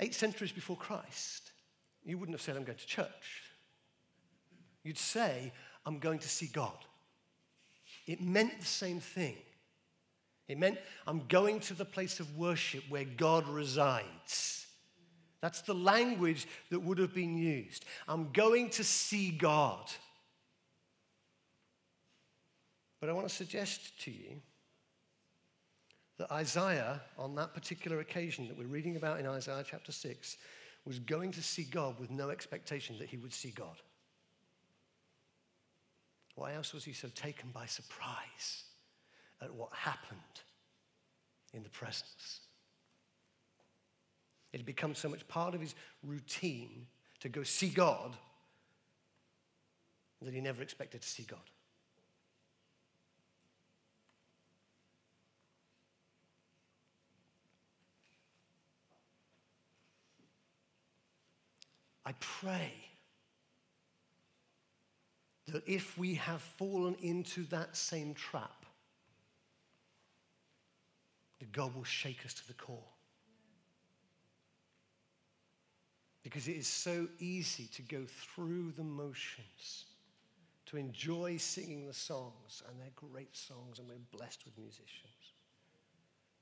[0.00, 1.52] Eight centuries before Christ,
[2.04, 3.42] you wouldn't have said, I'm going to church.
[4.82, 5.52] You'd say,
[5.86, 6.76] I'm going to see God.
[8.06, 9.36] It meant the same thing.
[10.46, 14.66] It meant, I'm going to the place of worship where God resides.
[15.40, 17.84] That's the language that would have been used.
[18.08, 19.90] I'm going to see God.
[23.04, 24.40] But I want to suggest to you
[26.16, 30.38] that Isaiah, on that particular occasion that we're reading about in Isaiah chapter 6,
[30.86, 33.76] was going to see God with no expectation that he would see God.
[36.34, 38.64] Why else was he so taken by surprise
[39.42, 40.18] at what happened
[41.52, 42.40] in the presence?
[44.54, 46.86] It had become so much part of his routine
[47.20, 48.16] to go see God
[50.22, 51.50] that he never expected to see God.
[62.06, 62.72] I pray
[65.46, 68.66] that if we have fallen into that same trap,
[71.38, 72.78] that God will shake us to the core.
[76.22, 79.84] Because it is so easy to go through the motions,
[80.66, 85.34] to enjoy singing the songs, and they're great songs, and we're blessed with musicians.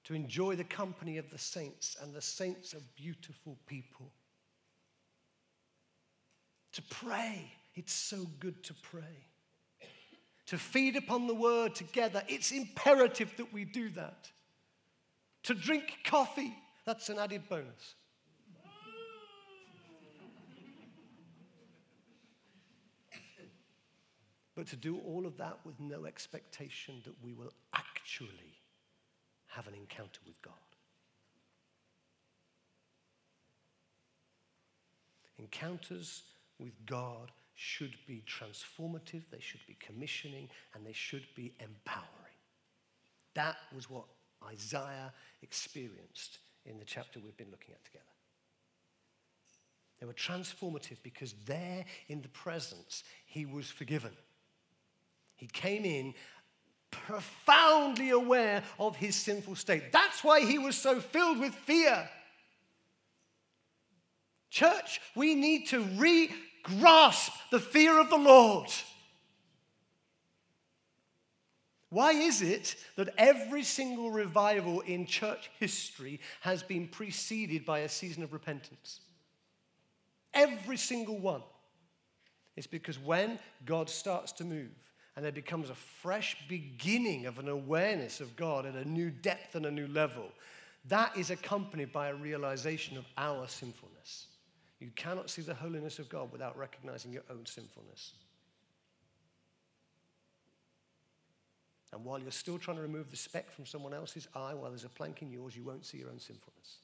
[0.05, 4.13] To enjoy the company of the saints, and the saints are beautiful people
[6.73, 7.53] to pray.
[7.75, 9.27] It's so good to pray.
[10.47, 14.31] To feed upon the word together, it's imperative that we do that.
[15.45, 16.55] To drink coffee,
[16.85, 17.95] that's an added bonus.
[24.55, 28.61] But to do all of that with no expectation that we will actually
[29.47, 30.53] have an encounter with God.
[35.39, 36.23] Encounters
[36.59, 42.09] with God should be transformative, they should be commissioning, and they should be empowering.
[43.35, 44.05] That was what
[44.45, 48.05] Isaiah experienced in the chapter we've been looking at together.
[50.01, 54.13] They were transformative because there in the presence, he was forgiven.
[55.37, 56.15] He came in
[56.91, 59.93] profoundly aware of his sinful state.
[59.93, 62.09] That's why he was so filled with fear.
[64.53, 66.31] Church, we need to re
[66.63, 68.69] grasp the fear of the Lord.
[71.89, 77.89] Why is it that every single revival in church history has been preceded by a
[77.89, 79.01] season of repentance?
[80.35, 81.43] Every single one.
[82.55, 84.71] It's because when God starts to move
[85.17, 89.55] and there becomes a fresh beginning of an awareness of God at a new depth
[89.55, 90.31] and a new level,
[90.89, 94.27] that is accompanied by a realization of our sinfulness.
[94.83, 98.15] You cannot see the holiness of God without recognizing your own sinfulness.
[101.93, 104.83] And while you're still trying to remove the speck from someone else's eye while there's
[104.83, 106.79] a plank in yours, you won't see your own sinfulness.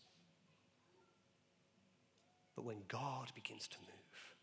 [2.54, 4.36] But when God begins to move,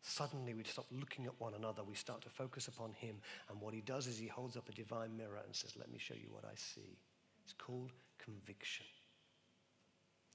[0.00, 1.82] suddenly we stop looking at one another.
[1.84, 3.16] We start to focus upon Him.
[3.50, 5.98] And what He does is He holds up a divine mirror and says, Let me
[5.98, 6.96] show you what I see.
[7.44, 8.86] It's called conviction.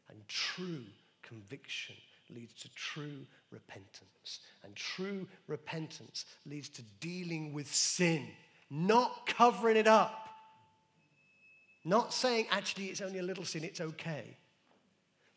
[0.10, 0.86] And true
[1.28, 1.96] conviction
[2.34, 4.40] leads to true repentance.
[4.64, 8.28] And true repentance leads to dealing with sin
[8.70, 10.30] not covering it up.
[11.86, 14.36] Not saying, actually, it's only a little sin, it's okay.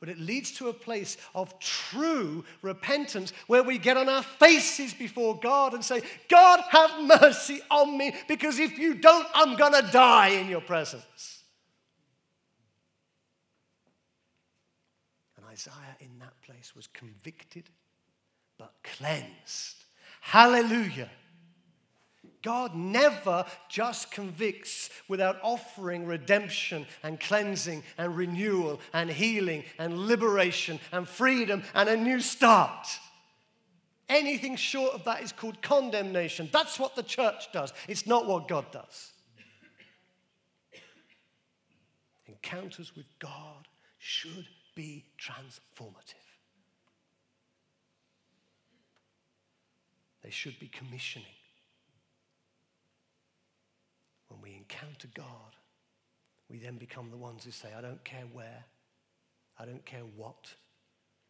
[0.00, 4.94] But it leads to a place of true repentance where we get on our faces
[4.94, 9.74] before God and say, God, have mercy on me, because if you don't, I'm going
[9.74, 11.42] to die in your presence.
[15.36, 17.64] And Isaiah in that place was convicted
[18.58, 19.84] but cleansed.
[20.20, 21.10] Hallelujah.
[22.42, 30.80] God never just convicts without offering redemption and cleansing and renewal and healing and liberation
[30.92, 32.86] and freedom and a new start.
[34.08, 36.48] Anything short of that is called condemnation.
[36.52, 39.12] That's what the church does, it's not what God does.
[42.26, 46.14] Encounters with God should be transformative.
[50.22, 51.40] They should be commissioning
[54.30, 55.56] when we encounter God,
[56.48, 58.64] we then become the ones who say, I don't care where,
[59.58, 60.54] I don't care what,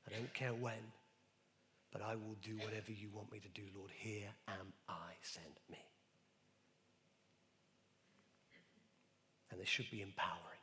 [0.06, 0.92] I don't care when,
[1.92, 3.90] but I will do whatever you want me to do, Lord.
[3.96, 5.78] Here am I, send me.
[9.50, 10.59] And this should be empowering.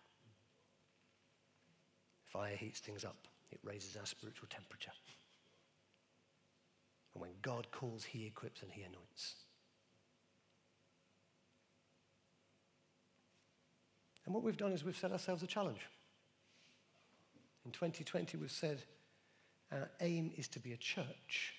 [2.37, 4.91] Fire heats things up, it raises our spiritual temperature.
[7.15, 9.37] And when God calls, he equips and he anoints.
[14.23, 15.79] And what we've done is we've set ourselves a challenge.
[17.65, 18.83] In 2020, we've said
[19.71, 21.55] our aim is to be a church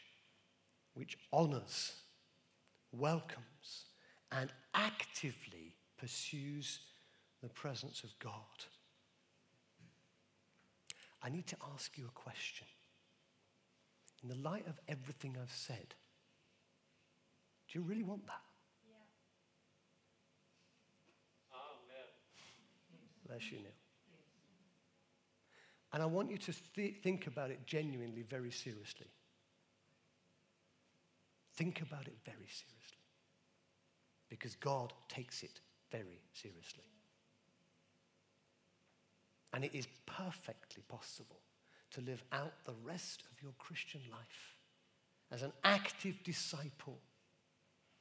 [0.95, 1.95] which honors,
[2.93, 3.87] welcomes,
[4.31, 6.79] and actively pursues
[7.43, 8.35] the presence of God.
[11.23, 12.66] I need to ask you a question.
[14.23, 15.95] In the light of everything I've said,
[17.69, 18.43] do you really want that?
[18.89, 18.97] Yeah.
[21.53, 22.09] Oh, Amen.
[23.27, 23.73] Bless you, Neil.
[25.93, 29.09] And I want you to th- think about it genuinely, very seriously.
[31.55, 33.05] Think about it very seriously.
[34.29, 35.61] Because God takes it
[35.91, 36.85] very seriously.
[39.53, 41.41] And it is perfectly possible
[41.93, 44.57] to live out the rest of your Christian life
[45.31, 46.99] as an active disciple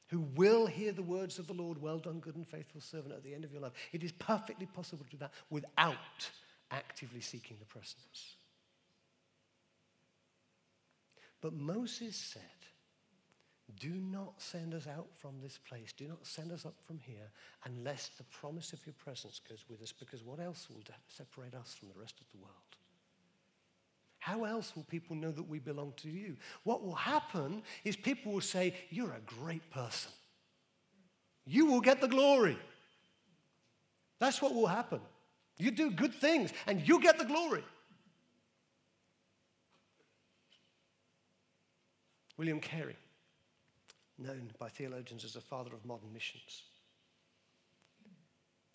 [0.08, 3.22] who will hear the words of the Lord, well done, good and faithful servant, at
[3.22, 3.72] the end of your life.
[3.92, 6.30] It is perfectly possible to do that without
[6.70, 8.36] actively seeking the presence.
[11.40, 12.42] But Moses said,
[13.78, 15.92] Do not send us out from this place.
[15.92, 17.30] Do not send us up from here
[17.64, 21.74] unless the promise of your presence goes with us, because what else will separate us
[21.78, 22.54] from the rest of the world?
[24.18, 26.36] How else will people know that we belong to you?
[26.64, 30.10] What will happen is people will say, You're a great person.
[31.46, 32.58] You will get the glory.
[34.18, 35.00] That's what will happen.
[35.56, 37.64] You do good things and you get the glory.
[42.36, 42.96] William Carey,
[44.18, 46.62] known by theologians as the father of modern missions,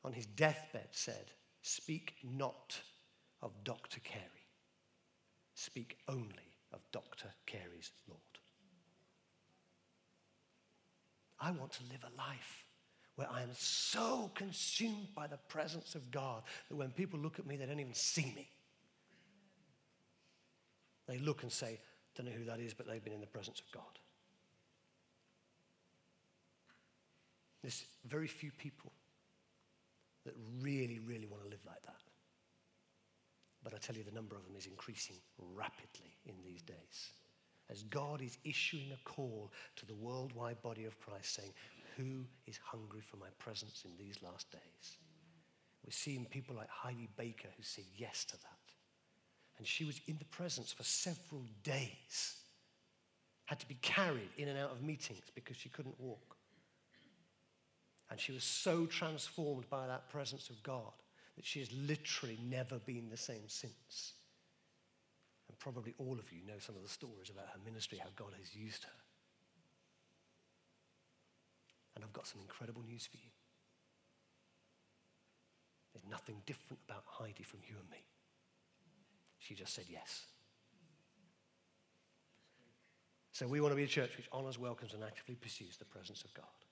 [0.03, 1.31] on his deathbed said,
[1.61, 2.79] Speak not
[3.41, 3.99] of Dr.
[4.01, 4.43] Carey
[5.53, 7.27] speak only of Dr.
[7.45, 8.19] Carey's Lord.
[11.39, 12.65] I want to live a life
[13.15, 17.45] where I am so consumed by the presence of God that when people look at
[17.45, 18.49] me, they don't even see me.
[21.07, 21.79] They look and say,
[22.15, 23.99] don't know who that is, but they've been in the presence of God.
[27.63, 28.91] There's very few people
[30.25, 32.01] that really, really want to live like that.
[33.63, 35.15] But I tell you, the number of them is increasing
[35.55, 37.11] rapidly in these days.
[37.71, 41.53] As God is issuing a call to the worldwide body of Christ saying,
[41.95, 44.97] Who is hungry for my presence in these last days?
[45.85, 48.59] We're seeing people like Heidi Baker who say yes to that.
[49.57, 52.37] And she was in the presence for several days,
[53.45, 56.35] had to be carried in and out of meetings because she couldn't walk.
[58.13, 60.91] And she was so transformed by that presence of God
[61.35, 64.13] that she has literally never been the same since.
[65.49, 68.33] And probably all of you know some of the stories about her ministry, how God
[68.37, 68.99] has used her.
[71.95, 73.31] And I've got some incredible news for you.
[75.95, 78.05] There's nothing different about Heidi from you and me.
[79.39, 80.27] She just said yes.
[83.31, 86.23] So we want to be a church which honors, welcomes, and actively pursues the presence
[86.23, 86.62] of God.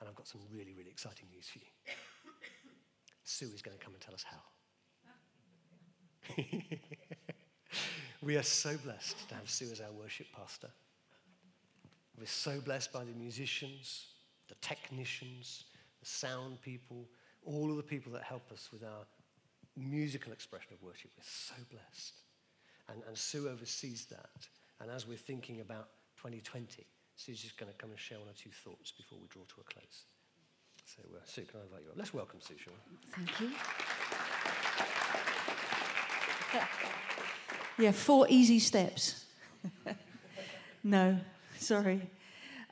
[0.00, 1.66] And I've got some really, really exciting news for you.
[3.24, 4.40] Sue is going to come and tell us how.
[8.22, 10.70] we are so blessed to have Sue as our worship pastor.
[12.18, 14.06] We're so blessed by the musicians,
[14.48, 15.64] the technicians,
[16.00, 17.08] the sound people,
[17.44, 19.06] all of the people that help us with our
[19.76, 21.10] musical expression of worship.
[21.16, 22.14] We're so blessed.
[22.88, 24.48] And, and Sue oversees that.
[24.80, 26.86] And as we're thinking about 2020,
[27.20, 29.60] Sue's just going to come and share one or two thoughts before we draw to
[29.60, 30.04] a close.
[30.86, 31.96] So, uh, Sue, can I invite you up?
[31.98, 33.26] Let's welcome Sue, shall we?
[33.26, 33.50] Thank you.
[37.84, 39.26] yeah, four easy steps.
[40.82, 41.18] no,
[41.58, 42.00] sorry.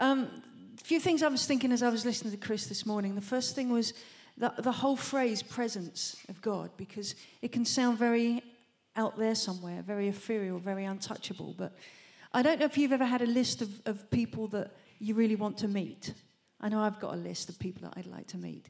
[0.00, 0.42] Um,
[0.80, 3.16] a few things I was thinking as I was listening to Chris this morning.
[3.16, 3.92] The first thing was
[4.38, 8.42] the, the whole phrase presence of God, because it can sound very
[8.96, 11.54] out there somewhere, very ethereal, very untouchable.
[11.58, 11.76] But
[12.32, 15.36] I don't know if you've ever had a list of, of people that you really
[15.36, 16.12] want to meet.
[16.60, 18.68] I know I've got a list of people that I'd like to meet.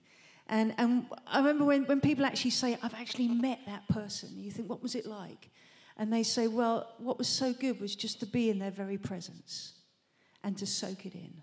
[0.48, 4.50] And, and I remember when, when people actually say, I've actually met that person, you
[4.50, 5.50] think, what was it like?
[5.96, 8.98] And they say, well, what was so good was just to be in their very
[8.98, 9.74] presence
[10.44, 11.42] and to soak it in.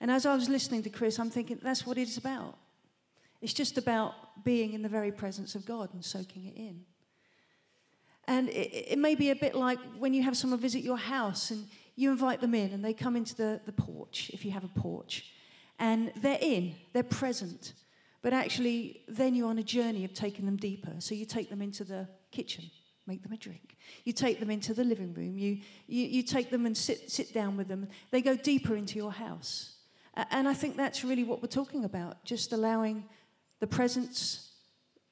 [0.00, 2.56] And as I was listening to Chris, I'm thinking, that's what it's about.
[3.40, 6.84] It's just about being in the very presence of God and soaking it in.
[8.26, 11.50] And it, it may be a bit like when you have someone visit your house
[11.50, 11.66] and
[11.96, 14.80] you invite them in and they come into the, the porch, if you have a
[14.80, 15.32] porch,
[15.78, 17.74] and they're in, they're present.
[18.22, 20.94] But actually, then you're on a journey of taking them deeper.
[20.98, 22.70] So you take them into the kitchen,
[23.06, 23.76] make them a drink.
[24.04, 25.36] You take them into the living room.
[25.36, 27.88] You, you, you take them and sit, sit down with them.
[28.10, 29.72] They go deeper into your house.
[30.30, 33.04] And I think that's really what we're talking about just allowing
[33.60, 34.52] the presence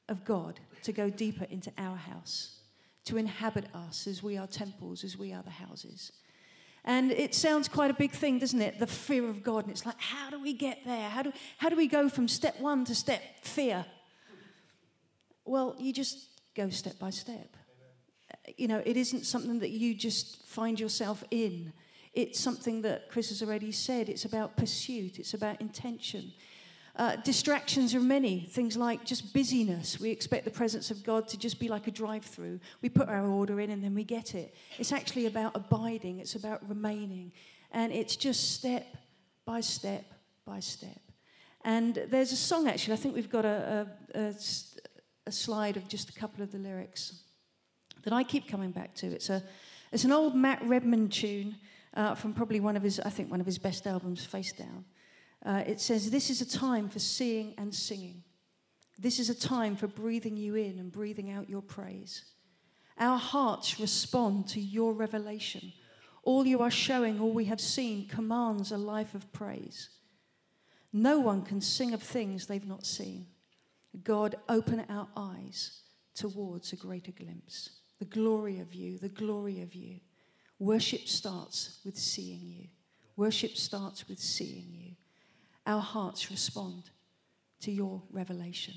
[0.08, 2.60] of God to go deeper into our house,
[3.05, 6.12] to inhabit us as we are temples, as we are the houses.
[6.84, 8.78] And it sounds quite a big thing, doesn't it?
[8.80, 9.64] The fear of God.
[9.64, 11.09] And it's like, how do we get there?
[11.09, 13.84] How do, how do we go from step one to step fear?
[15.44, 17.57] Well, you just go step by step.
[18.30, 21.72] Uh, you know, it isn't something that you just find yourself in.
[22.14, 24.09] It's something that Chris has already said.
[24.09, 26.32] It's about pursuit, it's about intention.
[26.95, 29.99] Uh, distractions are many, things like just busyness.
[29.99, 32.61] We expect the presence of God to just be like a drive through.
[32.82, 34.55] We put our order in and then we get it.
[34.78, 37.32] It's actually about abiding, it's about remaining.
[37.70, 38.86] And it's just step
[39.47, 40.05] by step
[40.45, 41.01] by step.
[41.64, 44.34] And there's a song actually, I think we've got a, a,
[45.26, 47.22] a, slide of just a couple of the lyrics
[48.03, 49.07] that I keep coming back to.
[49.07, 49.43] It's, a,
[49.93, 51.57] it's an old Matt Redman tune
[51.95, 54.84] uh, from probably one of his, I think, one of his best albums, Face Down.
[55.45, 58.22] Uh, it says, This is a time for seeing and singing.
[58.99, 62.24] This is a time for breathing you in and breathing out your praise.
[62.99, 65.72] Our hearts respond to your revelation.
[66.22, 69.88] All you are showing, all we have seen, commands a life of praise.
[70.93, 73.26] No one can sing of things they've not seen.
[74.05, 75.80] God, open our eyes
[76.14, 77.70] towards a greater glimpse.
[77.99, 80.01] The glory of you, the glory of you.
[80.59, 82.68] Worship starts with seeing you.
[83.16, 84.93] Worship starts with seeing you
[85.66, 86.90] our hearts respond
[87.60, 88.74] to your revelation.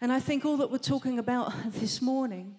[0.00, 2.56] And I think all that we're talking about this morning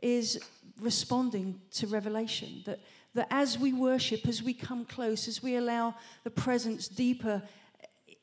[0.00, 0.40] is
[0.80, 2.62] responding to revelation.
[2.66, 2.80] That,
[3.14, 5.94] that as we worship, as we come close, as we allow
[6.24, 7.42] the presence deeper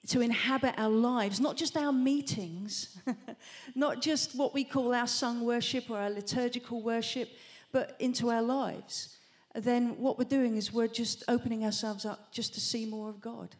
[0.08, 2.98] to inhabit our lives, not just our meetings,
[3.76, 7.30] not just what we call our sung worship or our liturgical worship,
[7.72, 9.18] but into our lives,
[9.56, 13.20] then what we're doing is we're just opening ourselves up just to see more of
[13.20, 13.56] God.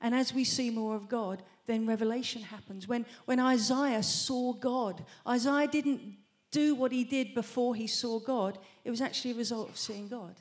[0.00, 2.86] And as we see more of God, then revelation happens.
[2.86, 6.16] When, when Isaiah saw God, Isaiah didn't
[6.50, 10.08] do what he did before he saw God, it was actually a result of seeing
[10.08, 10.36] God.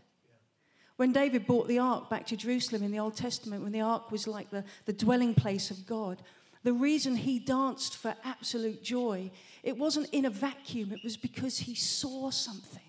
[0.96, 4.12] When David brought the ark back to Jerusalem in the Old Testament, when the ark
[4.12, 6.22] was like the, the dwelling place of God,
[6.64, 9.32] the reason he danced for absolute joy,
[9.64, 12.82] it wasn't in a vacuum, it was because he saw something.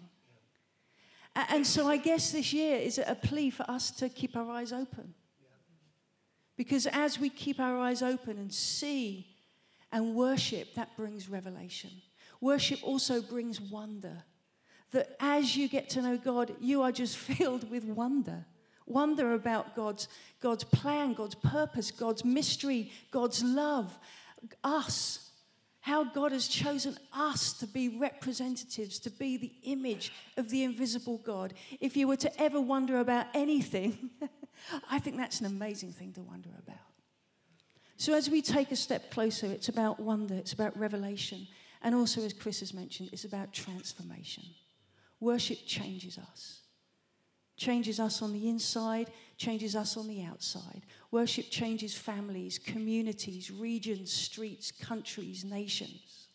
[1.35, 4.73] And so I guess this year is a plea for us to keep our eyes
[4.73, 5.14] open
[6.59, 9.28] because as we keep our eyes open and see
[9.92, 11.90] and worship, that brings revelation.
[12.40, 14.24] Worship also brings wonder.
[14.90, 18.44] That as you get to know God, you are just filled with wonder.
[18.86, 20.09] Wonder about God's,
[20.40, 23.96] God's plan, God's purpose, God's mystery, God's love,
[24.64, 25.30] us,
[25.80, 31.18] how God has chosen us to be representatives, to be the image of the invisible
[31.18, 31.54] God.
[31.80, 34.11] If you were to ever wonder about anything,
[34.90, 36.76] I think that's an amazing thing to wonder about.
[37.96, 41.48] So, as we take a step closer, it's about wonder, it's about revelation,
[41.82, 44.44] and also, as Chris has mentioned, it's about transformation.
[45.20, 46.61] Worship changes us,
[47.56, 50.82] changes us on the inside, changes us on the outside.
[51.11, 56.28] Worship changes families, communities, regions, streets, countries, nations.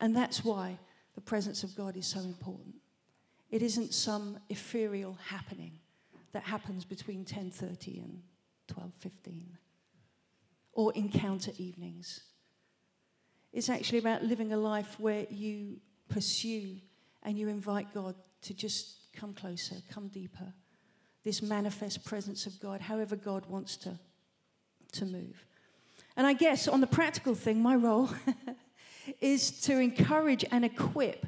[0.00, 0.78] And that's why
[1.14, 2.74] the presence of God is so important.
[3.50, 5.78] It isn't some ethereal happening
[6.34, 8.22] that happens between 10:30 and
[8.66, 9.56] 12:15
[10.72, 12.20] or encounter evenings.
[13.52, 16.80] It's actually about living a life where you pursue
[17.22, 20.52] and you invite God to just come closer, come deeper,
[21.22, 23.98] this manifest presence of God, however God wants to,
[24.92, 25.46] to move.
[26.16, 28.10] And I guess on the practical thing, my role
[29.20, 31.26] is to encourage and equip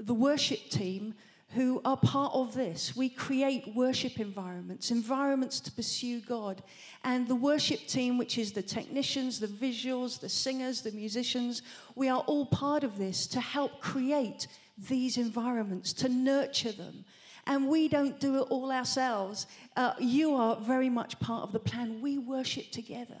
[0.00, 1.14] the worship team
[1.54, 2.94] who are part of this.
[2.94, 6.62] We create worship environments, environments to pursue God.
[7.04, 11.62] And the worship team, which is the technicians, the visuals, the singers, the musicians,
[11.94, 14.46] we are all part of this to help create
[14.76, 17.04] these environments, to nurture them,
[17.46, 19.46] and we don't do it all ourselves.
[19.74, 22.02] Uh, you are very much part of the plan.
[22.02, 23.20] We worship together.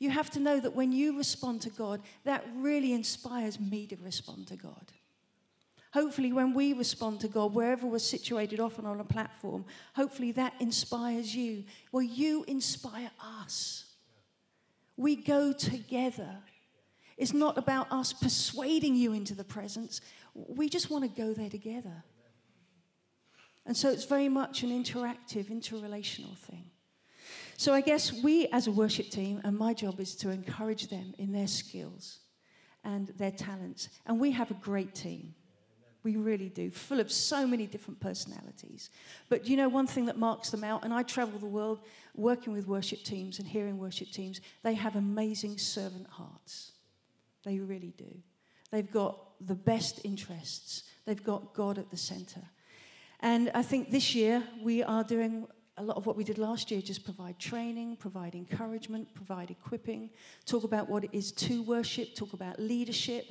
[0.00, 3.96] You have to know that when you respond to God, that really inspires me to
[4.02, 4.92] respond to God.
[5.92, 9.64] Hopefully, when we respond to God, wherever we're situated, often on a platform,
[9.94, 11.64] hopefully that inspires you.
[11.90, 13.84] Well, you inspire us.
[14.96, 16.38] We go together.
[17.18, 20.00] It's not about us persuading you into the presence,
[20.34, 22.04] we just want to go there together.
[23.66, 26.70] And so it's very much an interactive, interrelational thing.
[27.56, 31.14] So I guess we, as a worship team, and my job is to encourage them
[31.18, 32.20] in their skills
[32.82, 33.88] and their talents.
[34.06, 35.34] And we have a great team.
[36.04, 38.90] We really do, full of so many different personalities.
[39.28, 41.80] But you know, one thing that marks them out, and I travel the world
[42.14, 46.72] working with worship teams and hearing worship teams, they have amazing servant hearts.
[47.44, 48.22] They really do.
[48.70, 52.42] They've got the best interests, they've got God at the center.
[53.20, 55.46] And I think this year we are doing
[55.76, 60.10] a lot of what we did last year just provide training, provide encouragement, provide equipping,
[60.44, 63.26] talk about what it is to worship, talk about leadership,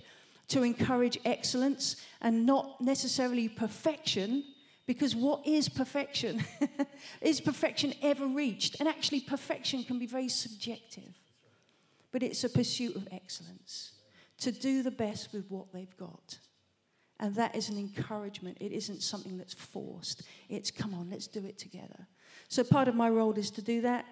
[0.52, 4.44] to encourage excellence and not necessarily perfection,
[4.86, 6.44] because what is perfection?
[7.22, 8.78] is perfection ever reached?
[8.80, 11.18] And actually, perfection can be very subjective,
[12.12, 13.94] but it's a pursuit of excellence
[14.40, 16.40] to do the best with what they've got.
[17.18, 18.58] And that is an encouragement.
[18.60, 20.24] It isn't something that's forced.
[20.50, 22.08] It's come on, let's do it together.
[22.50, 24.06] So part of my role is to do that,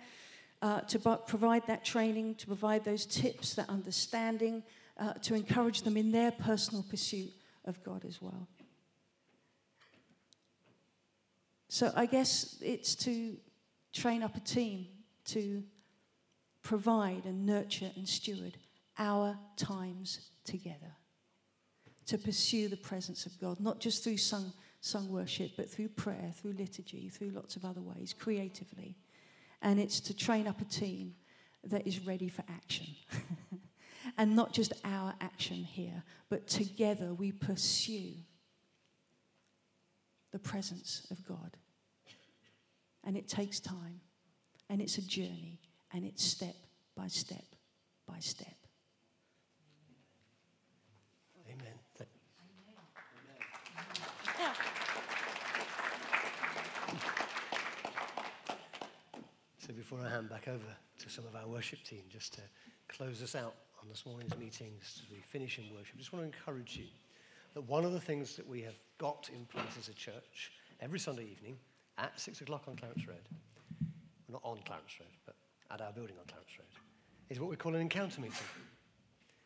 [0.61, 4.63] uh, to provide that training, to provide those tips, that understanding,
[4.99, 7.31] uh, to encourage them in their personal pursuit
[7.65, 8.47] of God as well.
[11.69, 13.37] So I guess it's to
[13.93, 14.87] train up a team
[15.25, 15.63] to
[16.61, 18.57] provide and nurture and steward
[18.97, 20.95] our times together
[22.09, 26.31] to pursue the presence of God, not just through sung, sung worship, but through prayer,
[26.33, 28.95] through liturgy, through lots of other ways, creatively.
[29.61, 31.13] And it's to train up a team
[31.63, 32.87] that is ready for action.
[34.19, 38.11] and not just our action here, but together we pursue
[40.33, 41.55] the presence of God.
[43.05, 44.01] And it takes time,
[44.69, 45.61] and it's a journey,
[45.93, 46.53] and it's step
[46.97, 47.45] by step
[48.05, 48.57] by step.
[51.47, 51.73] Amen.
[59.65, 62.41] So before I hand back over to some of our worship team, just to
[62.89, 66.23] close us out on this morning's meetings as we finish in worship, I just want
[66.23, 66.85] to encourage you
[67.53, 70.51] that one of the things that we have got in place as a church
[70.81, 71.57] every Sunday evening
[71.97, 73.17] at six o'clock on Clarence Road,
[74.29, 75.35] not on Clarence Road, but
[75.71, 76.67] at our building on Clarence Road,
[77.29, 78.37] is what we call an encounter meeting.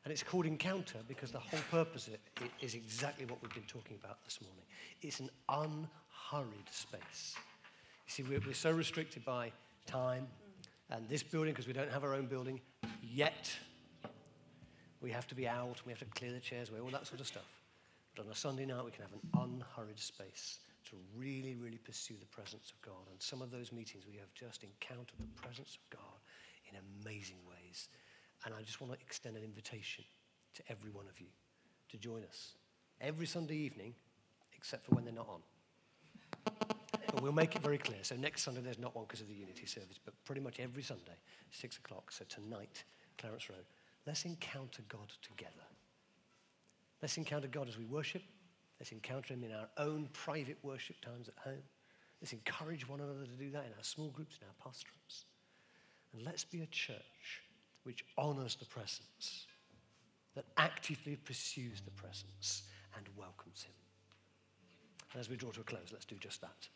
[0.04, 2.22] And it's called Encounter because the whole purpose of it
[2.60, 4.66] is exactly what we've been talking about this morning.
[5.02, 7.36] It's an unhurried space.
[8.08, 9.52] You see, we're, we're so restricted by
[9.86, 10.28] time.
[10.90, 12.60] And this building, because we don't have our own building
[13.02, 13.50] yet,
[15.04, 17.20] we have to be out, we have to clear the chairs away, all that sort
[17.20, 17.62] of stuff.
[18.16, 22.16] But on a Sunday night, we can have an unhurried space to really, really pursue
[22.20, 23.10] the presence of God.
[23.12, 26.20] And some of those meetings, we have just encountered the presence of God
[26.72, 27.90] in amazing ways.
[28.46, 30.06] And I just want to extend an invitation
[30.56, 31.28] to every one of you
[31.90, 32.54] to join us
[33.02, 33.94] every Sunday evening,
[34.56, 35.42] except for when they're not on.
[37.08, 38.00] But we'll make it very clear.
[38.04, 40.84] So next Sunday there's not one because of the Unity service, but pretty much every
[40.84, 41.18] Sunday,
[41.52, 42.12] six o'clock.
[42.12, 42.84] So tonight,
[43.18, 43.66] Clarence Road,
[44.06, 45.52] let's encounter God together.
[47.02, 48.22] Let's encounter God as we worship.
[48.80, 51.64] Let's encounter Him in our own private worship times at home.
[52.22, 55.26] Let's encourage one another to do that in our small groups, in our pastorates.
[56.14, 57.42] And let's be a church
[57.84, 59.46] which honors the presence,
[60.36, 62.64] that actively pursues the presence
[62.96, 63.74] and welcomes Him.
[65.12, 66.68] And as we draw to a close, let's do just that.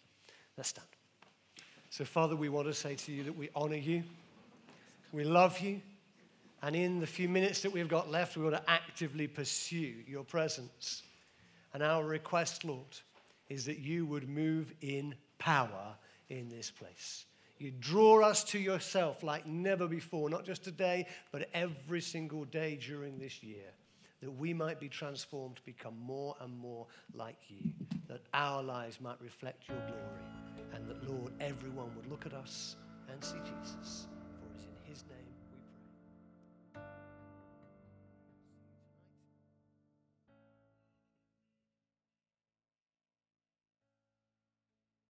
[0.57, 0.87] Let's stand.
[1.89, 4.03] So, Father, we want to say to you that we honor you,
[5.13, 5.81] we love you,
[6.61, 10.23] and in the few minutes that we've got left, we want to actively pursue your
[10.23, 11.03] presence.
[11.73, 12.99] And our request, Lord,
[13.49, 15.95] is that you would move in power
[16.29, 17.25] in this place.
[17.59, 22.79] You draw us to yourself like never before, not just today, but every single day
[22.81, 23.65] during this year,
[24.21, 27.71] that we might be transformed to become more and more like you,
[28.07, 32.75] that our lives might reflect your glory, and that, Lord, everyone would look at us
[33.11, 34.07] and see Jesus.